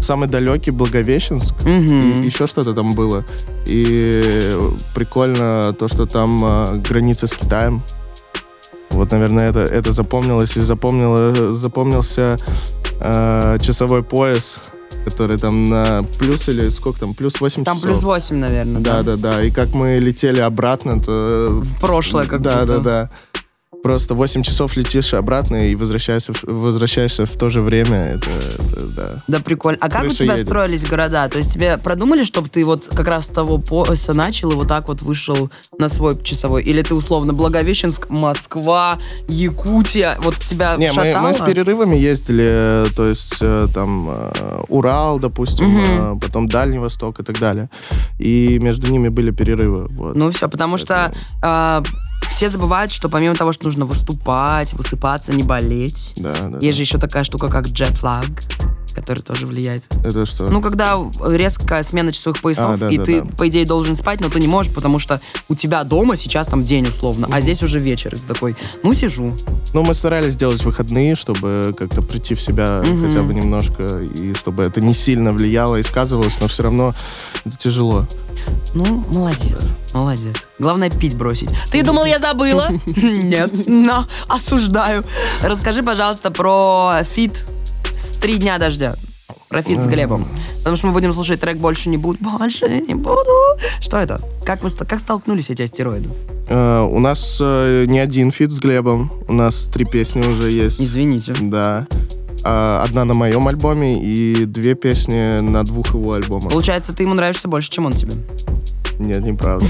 самый 0.00 0.28
далекий 0.28 0.70
Благовещенск. 0.70 1.64
Мгм. 1.64 2.14
И 2.22 2.26
еще 2.26 2.46
что-то 2.46 2.72
там 2.72 2.90
было. 2.90 3.24
И 3.66 4.52
прикольно 4.94 5.74
то, 5.78 5.88
что 5.88 6.06
там 6.06 6.38
а, 6.42 6.66
граница 6.76 7.26
с 7.26 7.32
Китаем. 7.34 7.82
Вот, 8.90 9.12
наверное, 9.12 9.48
это, 9.50 9.60
это 9.60 9.92
запомнилось. 9.92 10.56
И 10.56 10.60
запомнило, 10.60 11.54
запомнился 11.54 12.36
а, 12.98 13.58
часовой 13.58 14.02
пояс, 14.02 14.58
который 15.04 15.38
там 15.38 15.64
на 15.64 16.02
плюс 16.18 16.48
или 16.48 16.68
сколько 16.68 17.00
там, 17.00 17.14
плюс 17.14 17.40
8 17.40 17.64
Там 17.64 17.76
часов. 17.76 17.90
плюс 17.90 18.02
8, 18.02 18.36
наверное, 18.36 18.80
Да, 18.82 19.02
да? 19.02 19.16
да, 19.16 19.32
да. 19.36 19.42
И 19.44 19.50
как 19.50 19.72
мы 19.74 19.98
летели 19.98 20.40
обратно, 20.40 21.00
то... 21.00 21.60
В 21.62 21.80
прошлое 21.80 22.26
как 22.26 22.42
Да, 22.42 22.60
будто. 22.60 22.66
да, 22.66 22.78
да. 22.80 23.10
Просто 23.82 24.14
8 24.14 24.42
часов 24.42 24.76
летишь 24.76 25.14
обратно 25.14 25.68
и 25.70 25.74
возвращаешься, 25.74 26.32
в- 26.34 26.44
возвращаешься 26.44 27.24
в 27.24 27.30
то 27.36 27.48
же 27.50 27.60
время. 27.62 27.96
Это, 28.14 28.30
это, 28.30 28.86
да. 28.96 29.22
Да, 29.26 29.40
прикольно. 29.40 29.78
А 29.80 29.88
как 29.88 30.02
у 30.02 30.04
Крыша 30.06 30.18
тебя 30.24 30.34
едет. 30.34 30.46
строились 30.46 30.84
города? 30.84 31.28
То 31.28 31.38
есть 31.38 31.54
тебе 31.54 31.78
продумали, 31.78 32.24
чтобы 32.24 32.48
ты 32.48 32.62
вот 32.64 32.88
как 32.94 33.06
раз 33.08 33.24
с 33.24 33.28
того 33.28 33.58
пояса 33.58 34.12
начал 34.14 34.52
и 34.52 34.54
вот 34.54 34.68
так 34.68 34.88
вот 34.88 35.00
вышел 35.02 35.50
на 35.78 35.88
свой 35.88 36.20
часовой? 36.22 36.62
Или 36.62 36.82
ты 36.82 36.94
условно 36.94 37.32
Благовещенск, 37.32 38.08
Москва, 38.10 38.98
Якутия, 39.28 40.16
вот 40.22 40.36
тебя 40.36 40.76
Не, 40.76 40.88
мы, 40.88 40.92
шатало? 41.04 41.26
мы 41.28 41.32
с 41.34 41.38
перерывами 41.38 41.96
ездили, 41.96 42.84
то 42.94 43.06
есть 43.08 43.36
э, 43.40 43.68
там 43.72 44.08
э, 44.10 44.62
Урал, 44.68 45.18
допустим, 45.18 46.16
э, 46.16 46.20
потом 46.20 46.48
Дальний 46.48 46.78
Восток 46.78 47.20
и 47.20 47.22
так 47.22 47.38
далее. 47.38 47.70
И 48.18 48.58
между 48.60 48.90
ними 48.92 49.08
были 49.08 49.30
перерывы. 49.30 49.86
Вот. 49.88 50.16
Ну 50.16 50.30
все, 50.30 50.48
потому 50.48 50.76
что 50.76 51.12
а, 51.42 51.82
все 52.40 52.48
забывают, 52.48 52.90
что 52.90 53.10
помимо 53.10 53.34
того, 53.34 53.52
что 53.52 53.66
нужно 53.66 53.84
выступать, 53.84 54.72
высыпаться, 54.72 55.30
не 55.34 55.42
болеть, 55.42 56.14
да, 56.16 56.32
да, 56.32 56.56
есть 56.56 56.70
да. 56.70 56.72
же 56.72 56.82
еще 56.84 56.96
такая 56.96 57.22
штука, 57.22 57.50
как 57.50 57.66
джетлаг, 57.66 58.24
который 58.94 59.18
тоже 59.18 59.46
влияет. 59.46 59.84
Это 60.02 60.24
что? 60.24 60.48
Ну, 60.48 60.62
когда 60.62 60.96
резкая 61.22 61.82
смена 61.82 62.12
часовых 62.12 62.40
поясов, 62.40 62.70
А, 62.70 62.76
да, 62.78 62.88
и 62.88 62.96
да, 62.96 63.04
ты, 63.04 63.20
да. 63.20 63.26
по 63.36 63.46
идее, 63.46 63.66
должен 63.66 63.94
спать, 63.94 64.22
но 64.22 64.30
ты 64.30 64.40
не 64.40 64.46
можешь, 64.46 64.72
потому 64.72 64.98
что 64.98 65.20
у 65.50 65.54
тебя 65.54 65.84
дома 65.84 66.16
сейчас 66.16 66.46
там 66.46 66.64
день 66.64 66.88
условно, 66.88 67.28
а 67.30 67.42
здесь 67.42 67.62
уже 67.62 67.78
вечер. 67.78 68.14
И 68.14 68.16
ты 68.16 68.26
такой, 68.26 68.56
ну, 68.82 68.94
сижу. 68.94 69.36
Ну, 69.74 69.82
мы 69.82 69.92
старались 69.92 70.32
сделать 70.32 70.64
выходные, 70.64 71.16
чтобы 71.16 71.74
как-то 71.76 72.00
прийти 72.00 72.34
в 72.34 72.40
себя 72.40 72.78
Мгм. 72.82 73.04
хотя 73.04 73.22
бы 73.22 73.34
немножко, 73.34 73.84
и 73.84 74.32
чтобы 74.32 74.62
это 74.62 74.80
не 74.80 74.94
сильно 74.94 75.30
влияло 75.32 75.76
и 75.76 75.82
сказывалось, 75.82 76.40
но 76.40 76.48
все 76.48 76.62
равно 76.62 76.94
это 77.44 77.58
тяжело. 77.58 78.02
Ну, 78.74 79.04
молодец, 79.14 79.74
молодец. 79.94 80.44
Главное, 80.58 80.90
пить 80.90 81.16
бросить. 81.16 81.50
Ты 81.70 81.82
думал, 81.82 82.04
я 82.04 82.18
забыла? 82.18 82.68
Нет, 82.96 83.68
но 83.68 84.06
осуждаю. 84.28 85.04
Расскажи, 85.42 85.82
пожалуйста, 85.82 86.30
про 86.30 87.02
feat 87.08 87.46
с 87.96 88.18
«Три 88.18 88.34
дня 88.38 88.58
дождя». 88.58 88.94
Про 89.48 89.62
feat 89.62 89.80
с 89.80 89.86
Глебом. 89.86 90.24
Потому 90.58 90.76
что 90.76 90.86
мы 90.86 90.92
будем 90.92 91.12
слушать 91.12 91.40
трек 91.40 91.56
«Больше 91.56 91.88
не 91.88 91.96
буду». 91.96 92.18
«Больше 92.20 92.68
не 92.68 92.94
буду». 92.94 93.30
Что 93.80 93.98
это? 93.98 94.20
Как, 94.44 94.62
вы, 94.62 94.70
как 94.70 95.00
столкнулись 95.00 95.50
эти 95.50 95.62
астероиды? 95.62 96.08
Э, 96.48 96.82
у 96.82 96.98
нас 97.00 97.38
э, 97.40 97.86
не 97.86 97.98
один 97.98 98.30
feat 98.30 98.52
с 98.52 98.60
Глебом. 98.60 99.10
У 99.28 99.32
нас 99.32 99.64
три 99.64 99.84
песни 99.84 100.20
уже 100.20 100.50
есть. 100.50 100.80
Извините. 100.80 101.32
Да. 101.40 101.86
А, 102.44 102.82
одна 102.82 103.04
на 103.04 103.14
моем 103.14 103.46
альбоме 103.48 104.02
и 104.02 104.44
две 104.44 104.74
песни 104.74 105.40
на 105.40 105.64
двух 105.64 105.94
его 105.94 106.12
альбомах. 106.12 106.50
Получается, 106.50 106.94
ты 106.94 107.02
ему 107.02 107.14
нравишься 107.14 107.48
больше, 107.48 107.70
чем 107.70 107.86
он 107.86 107.92
тебе. 107.92 108.12
Нет, 108.98 109.20
неправда. 109.22 109.66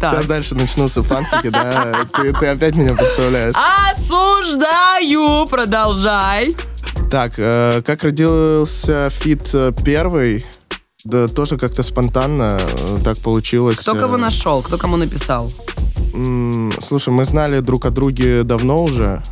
Так. 0.00 0.12
Сейчас 0.14 0.26
дальше 0.26 0.54
начнутся 0.54 1.02
фанфики, 1.02 1.48
да? 1.48 1.94
Ты, 2.14 2.32
ты 2.32 2.46
опять 2.46 2.76
меня 2.76 2.94
представляешь. 2.94 3.52
Осуждаю! 3.92 5.46
Продолжай. 5.46 6.54
Так, 7.10 7.32
э, 7.38 7.82
как 7.82 8.02
родился 8.04 9.10
feat 9.10 9.50
э, 9.54 9.72
первый? 9.84 10.44
Да 11.04 11.28
тоже 11.28 11.56
как-то 11.56 11.82
спонтанно 11.82 12.58
э, 12.58 12.98
так 13.04 13.18
получилось. 13.18 13.76
Кто 13.76 13.94
кого 13.94 14.16
нашел? 14.16 14.62
Кто 14.62 14.76
кому 14.76 14.96
написал? 14.96 15.50
М, 16.14 16.72
Слушай, 16.82 17.10
мы 17.10 17.24
знали 17.24 17.60
друг 17.60 17.84
о 17.86 17.90
друге 17.90 18.42
давно 18.42 18.82
уже, 18.82 19.22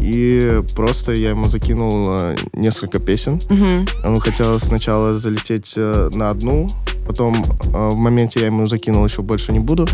и 0.00 0.60
просто 0.74 1.12
я 1.12 1.30
ему 1.30 1.44
закинул 1.44 2.18
э, 2.18 2.36
несколько 2.52 2.98
песен. 2.98 3.40
Мгм. 3.48 3.86
Он 4.04 4.20
хотел 4.20 4.58
сначала 4.60 5.14
залететь 5.14 5.74
э, 5.76 6.10
на 6.14 6.30
одну, 6.30 6.68
потом 7.06 7.34
э, 7.34 7.88
в 7.90 7.96
моменте 7.96 8.40
я 8.40 8.46
ему 8.46 8.66
закинул 8.66 9.04
еще 9.04 9.22
больше 9.22 9.52
не 9.52 9.60
буду. 9.60 9.86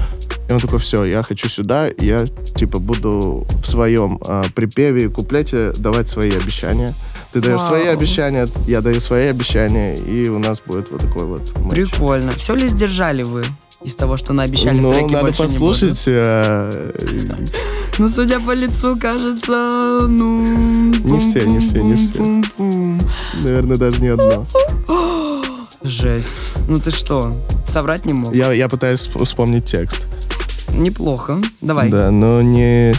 И 0.48 0.52
он 0.52 0.60
такой, 0.60 0.78
все, 0.78 1.04
я 1.04 1.22
хочу 1.22 1.48
сюда, 1.48 1.88
я 1.98 2.26
типа 2.26 2.78
буду 2.78 3.46
в 3.62 3.66
своем 3.66 4.18
припеве 4.54 5.04
и 5.04 5.08
куплете 5.08 5.72
давать 5.78 6.08
свои 6.08 6.30
обещания. 6.30 6.90
Ты 7.32 7.40
даешь 7.42 7.60
Вау. 7.60 7.68
свои 7.68 7.86
обещания, 7.88 8.46
я 8.66 8.80
даю 8.80 9.00
свои 9.00 9.26
обещания, 9.26 9.94
и 9.94 10.28
у 10.28 10.38
нас 10.38 10.60
будет 10.64 10.90
вот 10.90 11.02
такой 11.02 11.26
вот 11.26 11.56
матч. 11.58 11.76
Прикольно. 11.76 12.30
Все 12.32 12.54
ли 12.54 12.68
сдержали 12.68 13.22
вы 13.22 13.42
из 13.84 13.94
того, 13.94 14.16
что 14.16 14.32
наобещали 14.32 14.78
в 14.78 14.82
Ну, 14.82 14.92
треке 14.92 15.14
надо 15.14 15.32
послушать. 15.34 16.02
э, 16.06 16.92
Ну, 17.98 18.08
судя 18.08 18.40
по 18.40 18.52
лицу, 18.52 18.96
кажется, 18.98 20.00
ну... 20.08 20.40
Не 20.42 21.18
все, 21.20 21.46
не 21.46 21.60
все, 21.60 21.82
не 21.82 21.94
все. 21.96 22.22
наверное, 23.44 23.76
даже 23.76 24.00
не 24.00 24.08
одно. 24.08 24.46
Жесть. 25.82 26.54
Ну 26.68 26.80
ты 26.80 26.90
что, 26.90 27.36
соврать 27.66 28.04
не 28.04 28.12
мог? 28.12 28.34
Я, 28.34 28.52
я 28.52 28.68
пытаюсь 28.68 29.00
сп- 29.06 29.24
вспомнить 29.24 29.64
текст. 29.64 30.06
Неплохо. 30.72 31.38
Давай. 31.60 31.88
Да, 31.90 32.10
но 32.10 32.42
не... 32.42 32.94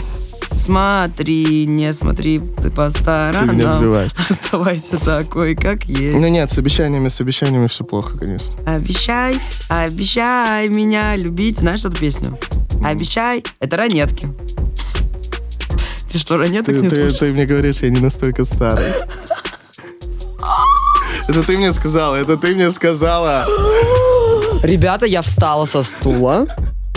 Смотри, 0.60 1.64
не 1.66 1.92
смотри 1.94 2.38
ты 2.38 2.70
по 2.70 2.90
Ты 2.90 2.98
сторонам. 2.98 3.56
меня 3.56 3.72
сбиваешь. 3.72 4.10
Оставайся 4.28 4.98
такой, 4.98 5.54
как 5.54 5.84
есть. 5.84 6.16
Ну 6.16 6.28
нет, 6.28 6.50
с 6.50 6.58
обещаниями, 6.58 7.08
с 7.08 7.20
обещаниями 7.20 7.66
все 7.66 7.82
плохо, 7.84 8.18
конечно. 8.18 8.46
Обещай, 8.66 9.36
обещай 9.68 10.68
меня 10.68 11.16
любить. 11.16 11.58
Знаешь 11.58 11.84
эту 11.84 11.96
песню? 11.98 12.38
Обещай. 12.84 13.42
Это 13.58 13.76
ранетки. 13.76 14.28
Ты 16.12 16.18
что, 16.18 16.36
ранеток 16.36 16.74
Ты, 16.74 16.80
не 16.82 16.88
ты- 16.88 17.02
слышишь? 17.02 17.18
ты 17.18 17.32
мне 17.32 17.46
говоришь, 17.46 17.78
я 17.78 17.88
не 17.90 18.00
настолько 18.00 18.44
старый. 18.44 18.92
Это 21.28 21.42
ты 21.42 21.56
мне 21.56 21.72
сказала, 21.72 22.16
это 22.16 22.36
ты 22.36 22.54
мне 22.54 22.70
сказала. 22.72 23.46
Ребята, 24.62 25.06
я 25.06 25.22
встала 25.22 25.64
со 25.66 25.82
стула. 25.82 26.46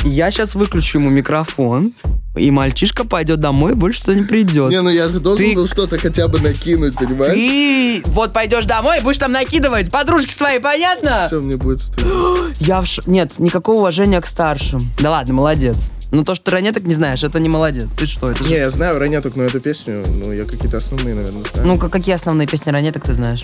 Я 0.03 0.31
сейчас 0.31 0.55
выключу 0.55 0.97
ему 0.97 1.09
микрофон. 1.09 1.93
И 2.35 2.49
мальчишка 2.49 3.03
пойдет 3.05 3.39
домой, 3.39 3.75
больше 3.75 3.99
сюда 4.01 4.15
не 4.15 4.23
придет. 4.23 4.71
Не, 4.71 4.81
ну 4.81 4.89
я 4.89 5.07
же 5.07 5.19
должен 5.19 5.45
Ты- 5.45 5.53
был 5.55 5.67
что-то 5.67 5.99
хотя 5.99 6.27
бы 6.27 6.39
накинуть, 6.39 6.95
понимаешь? 6.95 7.33
Ты 7.33 8.01
вот 8.11 8.33
пойдешь 8.33 8.65
домой 8.65 9.01
будешь 9.01 9.19
там 9.19 9.31
накидывать 9.31 9.91
подружки 9.91 10.33
свои, 10.33 10.57
понятно? 10.59 11.25
Все, 11.27 11.39
мне 11.39 11.57
будет 11.57 11.79
стыдно. 11.81 12.51
Я 12.59 12.81
в 12.81 12.87
ш... 12.87 13.03
Нет, 13.05 13.37
никакого 13.37 13.79
уважения 13.81 14.19
к 14.19 14.25
старшим. 14.25 14.79
Да 14.99 15.11
ладно, 15.11 15.35
молодец. 15.35 15.91
Но 16.11 16.23
то, 16.23 16.33
что 16.33 16.45
ты 16.45 16.51
ранеток 16.51 16.83
не 16.83 16.95
знаешь, 16.95 17.21
это 17.23 17.39
не 17.39 17.49
молодец. 17.49 17.87
Ты 17.95 18.07
что, 18.07 18.27
это 18.31 18.43
же... 18.43 18.49
Не, 18.49 18.57
я 18.57 18.69
знаю 18.71 18.97
ранеток, 18.97 19.35
но 19.35 19.43
эту 19.43 19.59
песню, 19.59 20.03
ну, 20.23 20.31
я 20.31 20.45
какие-то 20.45 20.77
основные, 20.77 21.13
наверное, 21.13 21.43
знаю. 21.53 21.67
Ну, 21.67 21.77
ка- 21.77 21.89
какие 21.89 22.15
основные 22.15 22.47
песни 22.47 22.71
ранеток 22.71 23.03
ты 23.03 23.13
знаешь? 23.13 23.43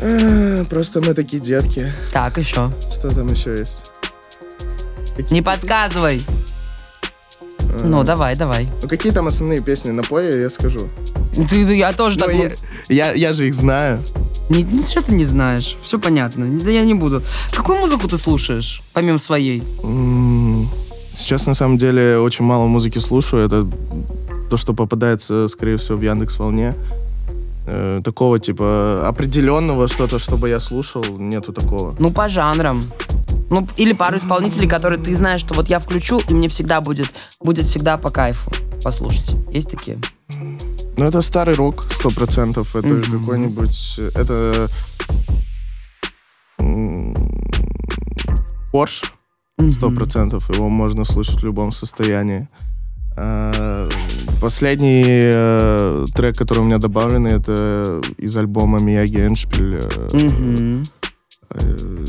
А, 0.00 0.64
Просто 0.68 1.00
мы 1.00 1.14
такие 1.14 1.42
детки. 1.42 1.90
Так, 2.12 2.36
еще. 2.38 2.70
Что 2.90 3.08
там 3.14 3.26
еще 3.28 3.50
есть? 3.50 3.92
Не 5.30 5.42
подсказывай. 5.42 6.22
Ну, 7.84 8.02
давай, 8.04 8.36
давай. 8.36 8.68
Ну, 8.82 8.88
какие 8.88 9.12
там 9.12 9.26
основные 9.26 9.60
песни? 9.62 9.90
Напой, 9.90 10.40
я 10.42 10.50
скажу. 10.50 10.78
Ты, 11.34 11.44
ты- 11.46 11.76
я 11.76 11.92
тоже 11.92 12.18
Ну, 12.18 12.24
так... 12.26 12.34
я, 12.34 12.50
я, 12.88 13.12
я 13.12 13.32
же 13.32 13.46
их 13.48 13.54
знаю. 13.54 14.00
Не, 14.50 14.62
не- 14.62 14.82
что 14.82 15.02
ты 15.02 15.14
не 15.14 15.24
знаешь? 15.24 15.76
Все 15.82 15.98
понятно. 15.98 16.46
Да 16.50 16.70
я 16.70 16.82
не 16.82 16.94
буду. 16.94 17.22
Какую 17.52 17.78
музыку 17.78 18.08
ты 18.08 18.18
слушаешь, 18.18 18.82
помимо 18.92 19.18
своей? 19.18 19.62
М, 19.82 20.68
Сейчас, 21.14 21.46
на 21.46 21.54
самом 21.54 21.78
деле, 21.78 22.18
очень 22.18 22.44
мало 22.44 22.66
музыки 22.66 22.98
слушаю. 23.00 23.44
Это 23.46 23.66
то, 24.50 24.56
что 24.56 24.72
попадается, 24.72 25.48
скорее 25.48 25.76
всего, 25.76 25.98
в 25.98 26.02
Яндекс 26.02 26.38
Волне. 26.38 26.74
Э, 27.66 28.00
такого, 28.04 28.38
типа, 28.38 29.02
определенного 29.08 29.88
что-то, 29.88 30.18
чтобы 30.18 30.48
я 30.48 30.60
слушал, 30.60 31.04
нету 31.18 31.52
такого. 31.52 31.94
Ну, 31.98 32.10
по 32.12 32.28
жанрам. 32.28 32.80
Ну, 33.50 33.66
или 33.76 33.92
пару 33.94 34.18
исполнителей, 34.18 34.68
которые 34.68 34.98
ты 35.00 35.14
знаешь, 35.16 35.40
что 35.40 35.54
вот 35.54 35.68
я 35.68 35.78
включу, 35.78 36.20
и 36.28 36.34
мне 36.34 36.48
всегда 36.48 36.80
будет, 36.80 37.12
будет 37.40 37.64
всегда 37.64 37.96
по 37.96 38.10
кайфу 38.10 38.50
послушать. 38.84 39.34
Есть 39.50 39.70
такие? 39.70 39.98
Ну, 40.96 41.04
это 41.04 41.22
старый 41.22 41.54
рок, 41.54 41.82
сто 41.82 42.10
процентов. 42.10 42.76
Это 42.76 42.88
Мгм. 42.88 43.20
какой-нибудь... 43.20 44.00
Это... 44.14 44.68
Порш, 48.72 49.02
сто 49.72 49.90
процентов. 49.90 50.50
Его 50.54 50.68
можно 50.68 51.04
слушать 51.04 51.40
в 51.40 51.44
любом 51.44 51.72
состоянии. 51.72 52.48
А, 53.16 53.88
Последний 54.40 55.02
э, 55.06 56.04
трек, 56.14 56.36
который 56.36 56.60
у 56.60 56.64
меня 56.64 56.78
добавлен, 56.78 57.26
это 57.26 58.00
из 58.18 58.36
альбома 58.36 58.78
Мияги 58.80 59.16
Эншпиль. 59.26 59.80
э, 60.12 60.82
э, 61.50 62.04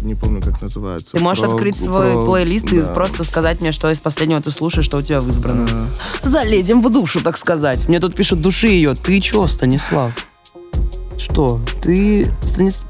Не 0.00 0.14
помню, 0.14 0.40
как 0.42 0.60
называется. 0.62 1.12
Ты 1.12 1.20
можешь 1.20 1.44
Про- 1.44 1.52
открыть 1.52 1.76
свой 1.76 2.12
про- 2.14 2.20
плейлист 2.22 2.72
и 2.72 2.80
да. 2.80 2.88
просто 2.94 3.24
сказать 3.24 3.60
мне, 3.60 3.72
что 3.72 3.90
из 3.90 4.00
последнего 4.00 4.40
ты 4.40 4.50
слушаешь, 4.50 4.86
что 4.86 4.98
у 4.98 5.02
тебя 5.02 5.20
в 5.20 5.28
избранном. 5.28 5.66
Э, 5.68 6.28
Залезем 6.28 6.80
в 6.82 6.90
душу, 6.90 7.20
так 7.22 7.36
сказать. 7.36 7.86
Мне 7.88 8.00
тут 8.00 8.14
пишут 8.14 8.40
души 8.40 8.68
ее. 8.68 8.94
Ты 8.94 9.20
чё, 9.20 9.46
Станислав? 9.46 10.12
Что? 11.18 11.60
Ты 11.82 12.24
Станис- 12.40 12.82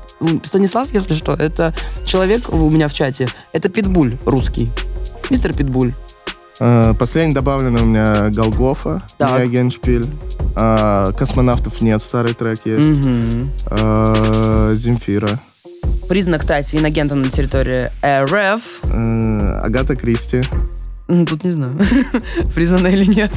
Станислав, 0.44 0.92
если 0.94 1.14
что, 1.14 1.32
это 1.32 1.74
человек 2.06 2.48
у 2.52 2.70
меня 2.70 2.88
в 2.88 2.94
чате. 2.94 3.26
Это 3.52 3.68
питбуль 3.68 4.16
русский. 4.24 4.70
Мистер 5.30 5.52
Питбуль. 5.54 5.94
э, 6.60 6.94
Последний 6.98 7.34
добавлен 7.34 7.74
у 7.80 7.84
меня 7.84 8.30
Голгофа, 8.30 9.02
Так. 9.18 9.32
Мияги 9.32 9.56
Эншпиль. 9.58 10.06
А, 10.54 11.10
Космонавтов 11.12 11.80
нет, 11.82 12.02
старый 12.02 12.34
трек 12.34 12.60
есть. 12.64 13.06
Э, 13.70 14.72
Земфира. 14.76 15.40
Признана, 16.08 16.38
кстати, 16.38 16.76
инагентом 16.76 17.22
на 17.22 17.28
территории 17.30 17.90
РФ. 18.04 18.62
Э, 18.84 19.60
Агата 19.64 19.96
Кристи. 19.96 20.42
М, 21.08 21.26
Тут 21.26 21.44
не 21.44 21.50
знаю, 21.50 21.78
признана 22.54 22.88
или 22.88 23.04
нет. 23.06 23.32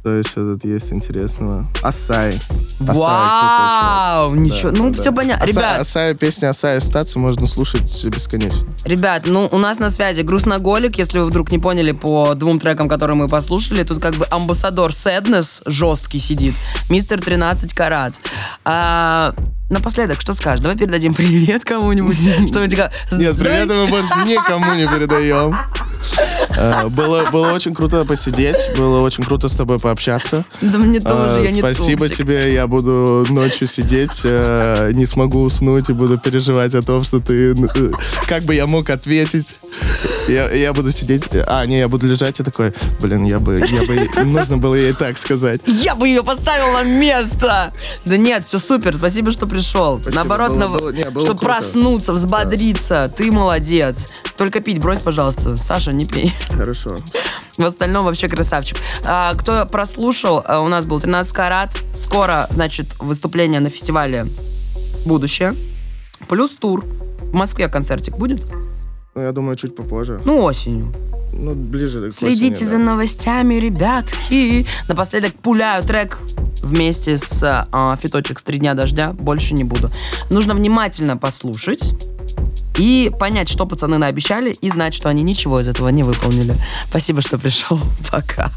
Что 0.00 0.16
еще 0.16 0.30
тут 0.32 0.64
есть 0.64 0.92
интересного? 0.92 1.66
Асай. 1.82 2.28
Асай, 2.28 2.94
Вау! 2.96 4.34
Ничего. 4.34 4.70
Да, 4.70 4.78
Ну, 4.82 4.90
да, 4.90 4.94
все 4.98 5.10
да. 5.10 5.16
понятно. 5.16 5.44
Асай- 5.44 5.48
Ребят, 5.48 5.80
Асай, 5.82 6.14
песня 6.14 6.48
Асая 6.48 6.80
Стаца 6.80 7.18
можно 7.18 7.46
слушать 7.46 8.04
бесконечно. 8.06 8.66
Ребят, 8.86 9.26
ну 9.26 9.46
у 9.52 9.58
нас 9.58 9.78
на 9.78 9.90
связи 9.90 10.22
Грустноголик, 10.22 10.96
если 10.96 11.18
вы 11.18 11.26
вдруг 11.26 11.52
не 11.52 11.58
поняли 11.58 11.92
по 11.92 12.34
двум 12.34 12.58
трекам, 12.58 12.88
которые 12.88 13.16
мы 13.16 13.28
послушали, 13.28 13.82
тут 13.84 14.00
как 14.00 14.14
бы 14.14 14.26
амбассадор 14.30 14.90
Sadness 14.92 15.60
жесткий 15.66 16.18
сидит, 16.18 16.54
мистер 16.88 17.20
13 17.22 17.74
карат. 17.74 18.14
А, 18.64 19.34
напоследок, 19.70 20.20
что 20.20 20.34
скажешь? 20.34 20.60
Давай 20.60 20.76
передадим 20.76 21.14
привет 21.14 21.64
кому-нибудь. 21.64 22.16
Что-нибудь. 22.48 22.78
Нет, 23.12 23.38
привет 23.38 23.68
мы 23.68 23.86
больше 23.86 24.14
никому 24.26 24.74
не 24.74 24.86
передаем. 24.86 25.56
Э, 26.56 26.88
Было, 26.88 27.24
было 27.30 27.52
очень 27.52 27.74
круто 27.74 28.04
посидеть, 28.04 28.56
было 28.76 29.00
очень 29.00 29.22
круто 29.22 29.48
с 29.48 29.54
тобой 29.54 29.78
пообщаться. 29.78 30.44
Да 30.60 30.78
мне 30.78 30.98
тоже, 31.00 31.40
Э, 31.40 31.44
я 31.44 31.50
не 31.52 31.58
Спасибо 31.60 32.08
тебе, 32.08 32.52
я 32.52 32.66
буду 32.66 33.24
ночью 33.30 33.66
сидеть, 33.66 34.20
э, 34.24 34.90
не 34.92 35.04
смогу 35.04 35.42
уснуть 35.42 35.88
и 35.90 35.92
буду 35.92 36.18
переживать 36.18 36.74
о 36.74 36.82
том, 36.82 37.00
что 37.02 37.20
ты... 37.20 37.54
Как 38.26 38.42
бы 38.44 38.54
я 38.54 38.66
мог 38.66 38.90
ответить? 38.90 39.60
Я, 40.28 40.50
я 40.50 40.72
буду 40.72 40.90
сидеть... 40.90 41.28
А, 41.46 41.64
не, 41.66 41.78
я 41.78 41.88
буду 41.88 42.06
лежать 42.06 42.40
и 42.40 42.42
такой, 42.42 42.72
блин, 43.00 43.24
я 43.24 43.38
бы... 43.38 43.58
Я 43.58 43.86
бы 43.86 44.24
нужно 44.24 44.56
было 44.56 44.74
ей 44.74 44.92
так 44.92 45.18
сказать. 45.18 45.60
Я 45.66 45.94
бы 45.94 46.08
ее 46.08 46.24
поставил 46.24 46.72
на 46.72 46.82
место! 46.82 47.72
Да 48.04 48.16
нет, 48.16 48.44
все 48.44 48.58
супер, 48.58 48.96
спасибо, 48.96 49.30
что 49.30 49.46
пришел. 49.46 49.59
Пришел. 49.60 49.96
Спасибо, 50.00 50.14
Наоборот, 50.16 50.50
было- 50.50 50.58
на- 50.58 50.68
было- 50.68 50.90
не, 50.90 51.04
было 51.10 51.24
чтобы 51.24 51.40
круто. 51.40 51.54
проснуться, 51.54 52.12
взбодриться. 52.12 53.12
Ты 53.14 53.30
молодец. 53.30 54.12
Только 54.36 54.60
пить 54.60 54.78
брось, 54.78 55.00
пожалуйста. 55.02 55.56
Саша, 55.56 55.92
не 55.92 56.04
пей. 56.04 56.32
Хорошо. 56.50 56.96
В 57.58 57.64
остальном 57.64 58.04
вообще 58.04 58.28
красавчик. 58.28 58.78
А, 59.04 59.34
кто 59.34 59.66
прослушал, 59.66 60.42
а, 60.46 60.60
у 60.60 60.68
нас 60.68 60.86
был 60.86 61.00
13 61.00 61.32
карат. 61.34 61.70
Скоро, 61.94 62.46
значит, 62.50 62.86
выступление 62.98 63.60
на 63.60 63.68
фестивале 63.68 64.26
«Будущее». 65.04 65.54
Плюс 66.28 66.54
тур. 66.54 66.84
В 67.22 67.32
Москве 67.34 67.68
концертик 67.68 68.16
будет? 68.16 68.42
Ну, 69.20 69.26
я 69.26 69.32
думаю, 69.32 69.54
чуть 69.56 69.76
попозже. 69.76 70.18
Ну, 70.24 70.42
осенью. 70.42 70.94
Ну, 71.34 71.54
ближе 71.54 72.08
к 72.08 72.12
Следите 72.12 72.52
осени, 72.52 72.64
за 72.64 72.78
да. 72.78 72.84
новостями, 72.84 73.54
ребятки. 73.56 74.66
Напоследок 74.88 75.34
пуляю 75.34 75.82
трек 75.82 76.18
вместе 76.62 77.18
с 77.18 77.66
а, 77.70 77.96
фиточек 77.96 78.38
с 78.38 78.42
«Три 78.42 78.60
дня 78.60 78.72
дождя». 78.72 79.12
Больше 79.12 79.52
не 79.52 79.62
буду. 79.62 79.90
Нужно 80.30 80.54
внимательно 80.54 81.18
послушать 81.18 81.92
и 82.78 83.12
понять, 83.20 83.50
что 83.50 83.66
пацаны 83.66 83.98
наобещали, 83.98 84.52
и 84.52 84.70
знать, 84.70 84.94
что 84.94 85.10
они 85.10 85.22
ничего 85.22 85.60
из 85.60 85.68
этого 85.68 85.90
не 85.90 86.02
выполнили. 86.02 86.54
Спасибо, 86.88 87.20
что 87.20 87.36
пришел. 87.36 87.78
Пока. 88.10 88.50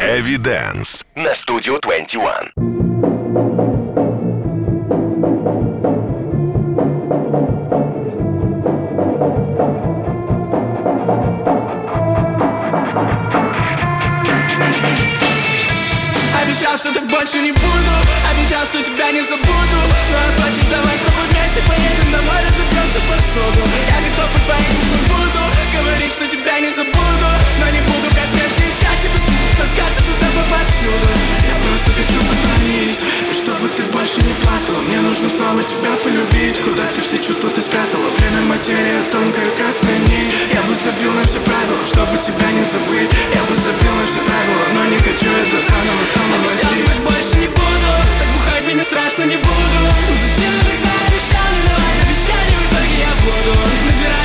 Эвиденс 0.00 1.04
на 1.16 1.34
студию 1.34 1.80
21. 1.82 3.71
Обещал, 16.72 16.90
что 16.90 17.00
так 17.00 17.10
больше 17.10 17.38
не 17.42 17.52
буду. 17.52 17.94
Обещал, 18.30 18.64
что 18.64 18.82
тебя 18.82 19.12
не 19.12 19.20
забуду. 19.20 19.78
Но 20.10 20.42
хочешь, 20.42 20.64
давай 20.70 20.96
с 20.96 21.04
тобой 21.04 21.26
вместе 21.28 21.60
поедем 21.68 22.10
на 22.12 22.22
море 22.22 22.48
Запьемся 22.48 23.00
посуду 23.08 23.60
Я 23.88 24.00
готов 24.08 24.30
и 24.32 24.40
куклам 24.40 25.04
буду 25.08 25.42
Говорить, 25.76 26.12
что 26.12 26.26
тебя 26.26 26.60
не 26.60 26.70
забуду 26.70 27.28
Но 27.60 27.68
не 27.70 27.80
буду, 27.80 28.11
Таскаться 29.62 30.02
за 30.02 30.14
тобой 30.18 30.46
повсюду. 30.50 31.06
Я 31.46 31.54
просто 31.62 31.90
хочу 31.94 32.18
позвонить 32.26 33.02
И 33.30 33.32
чтобы 33.32 33.70
ты 33.70 33.82
больше 33.94 34.18
не 34.26 34.34
плакала. 34.42 34.82
Мне 34.90 34.98
нужно 35.06 35.30
снова 35.30 35.62
тебя 35.62 35.94
полюбить. 36.02 36.58
Куда 36.66 36.82
ты 36.90 36.98
все 37.00 37.22
чувства 37.22 37.48
ты 37.54 37.60
спрятала? 37.62 38.10
Время 38.18 38.42
материя 38.50 39.06
тонкая 39.14 39.50
красная 39.54 39.98
нить. 40.10 40.34
Я 40.50 40.60
бы 40.66 40.74
забил 40.74 41.12
на 41.14 41.22
все 41.30 41.38
правила 41.38 41.82
Чтобы 41.86 42.18
тебя 42.18 42.48
не 42.58 42.64
забыть. 42.66 43.10
Я 43.30 43.42
бы 43.46 43.54
забил 43.54 43.94
на 43.94 44.04
все 44.10 44.20
правила 44.26 44.64
Но 44.74 44.80
не 44.90 44.98
хочу 44.98 45.30
это 45.30 45.58
заново 45.62 46.04
самого 46.10 46.46
Сейчас 46.50 46.78
так 46.90 46.98
больше 47.06 47.34
не 47.38 47.46
буду 47.54 47.90
Так 48.18 48.28
бухать 48.34 48.64
мне 48.66 48.82
страшно 48.82 49.22
не 49.30 49.38
буду. 49.38 49.78
Зачем 50.26 50.50
я 50.58 50.62
тогда 50.74 50.90
обещал 51.06 51.46
не 51.54 51.62
давать 51.70 51.98
обещания 52.02 52.58
В 52.58 52.66
итоге 52.66 52.96
я 53.06 53.12
буду. 53.22 53.52
Набирать 53.86 54.21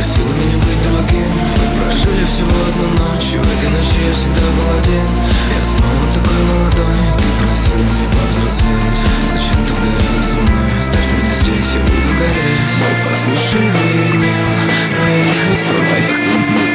просила 0.00 0.32
меня 0.32 0.56
быть 0.56 0.82
другим. 0.82 1.28
Мы 1.28 1.66
прожили 1.76 2.24
всего 2.24 2.48
одну 2.48 2.88
ночь 3.04 3.36
в 3.36 3.44
этой 3.44 3.68
ночи 3.68 4.00
я 4.00 4.12
всегда 4.16 4.46
был 4.56 4.68
один. 4.80 5.04
Я 5.52 5.60
снова 5.62 6.06
такой 6.14 6.40
молодой 6.48 7.00
Ты 7.20 7.28
просила 7.36 7.84
меня 7.84 8.08
повзрослеть. 8.08 9.00
Зачем 9.28 9.60
тогда 9.68 9.88
рядом 9.92 10.24
со 10.24 10.36
мной? 10.40 10.72
Оставь 10.80 11.08
меня 11.12 11.34
здесь, 11.36 11.70
я 11.76 11.80
буду 11.84 12.10
гореть. 12.16 12.72
Мой 12.80 12.96
послушай 13.04 13.66
винил 13.76 14.48
Моих 14.96 15.40
историй 15.52 16.69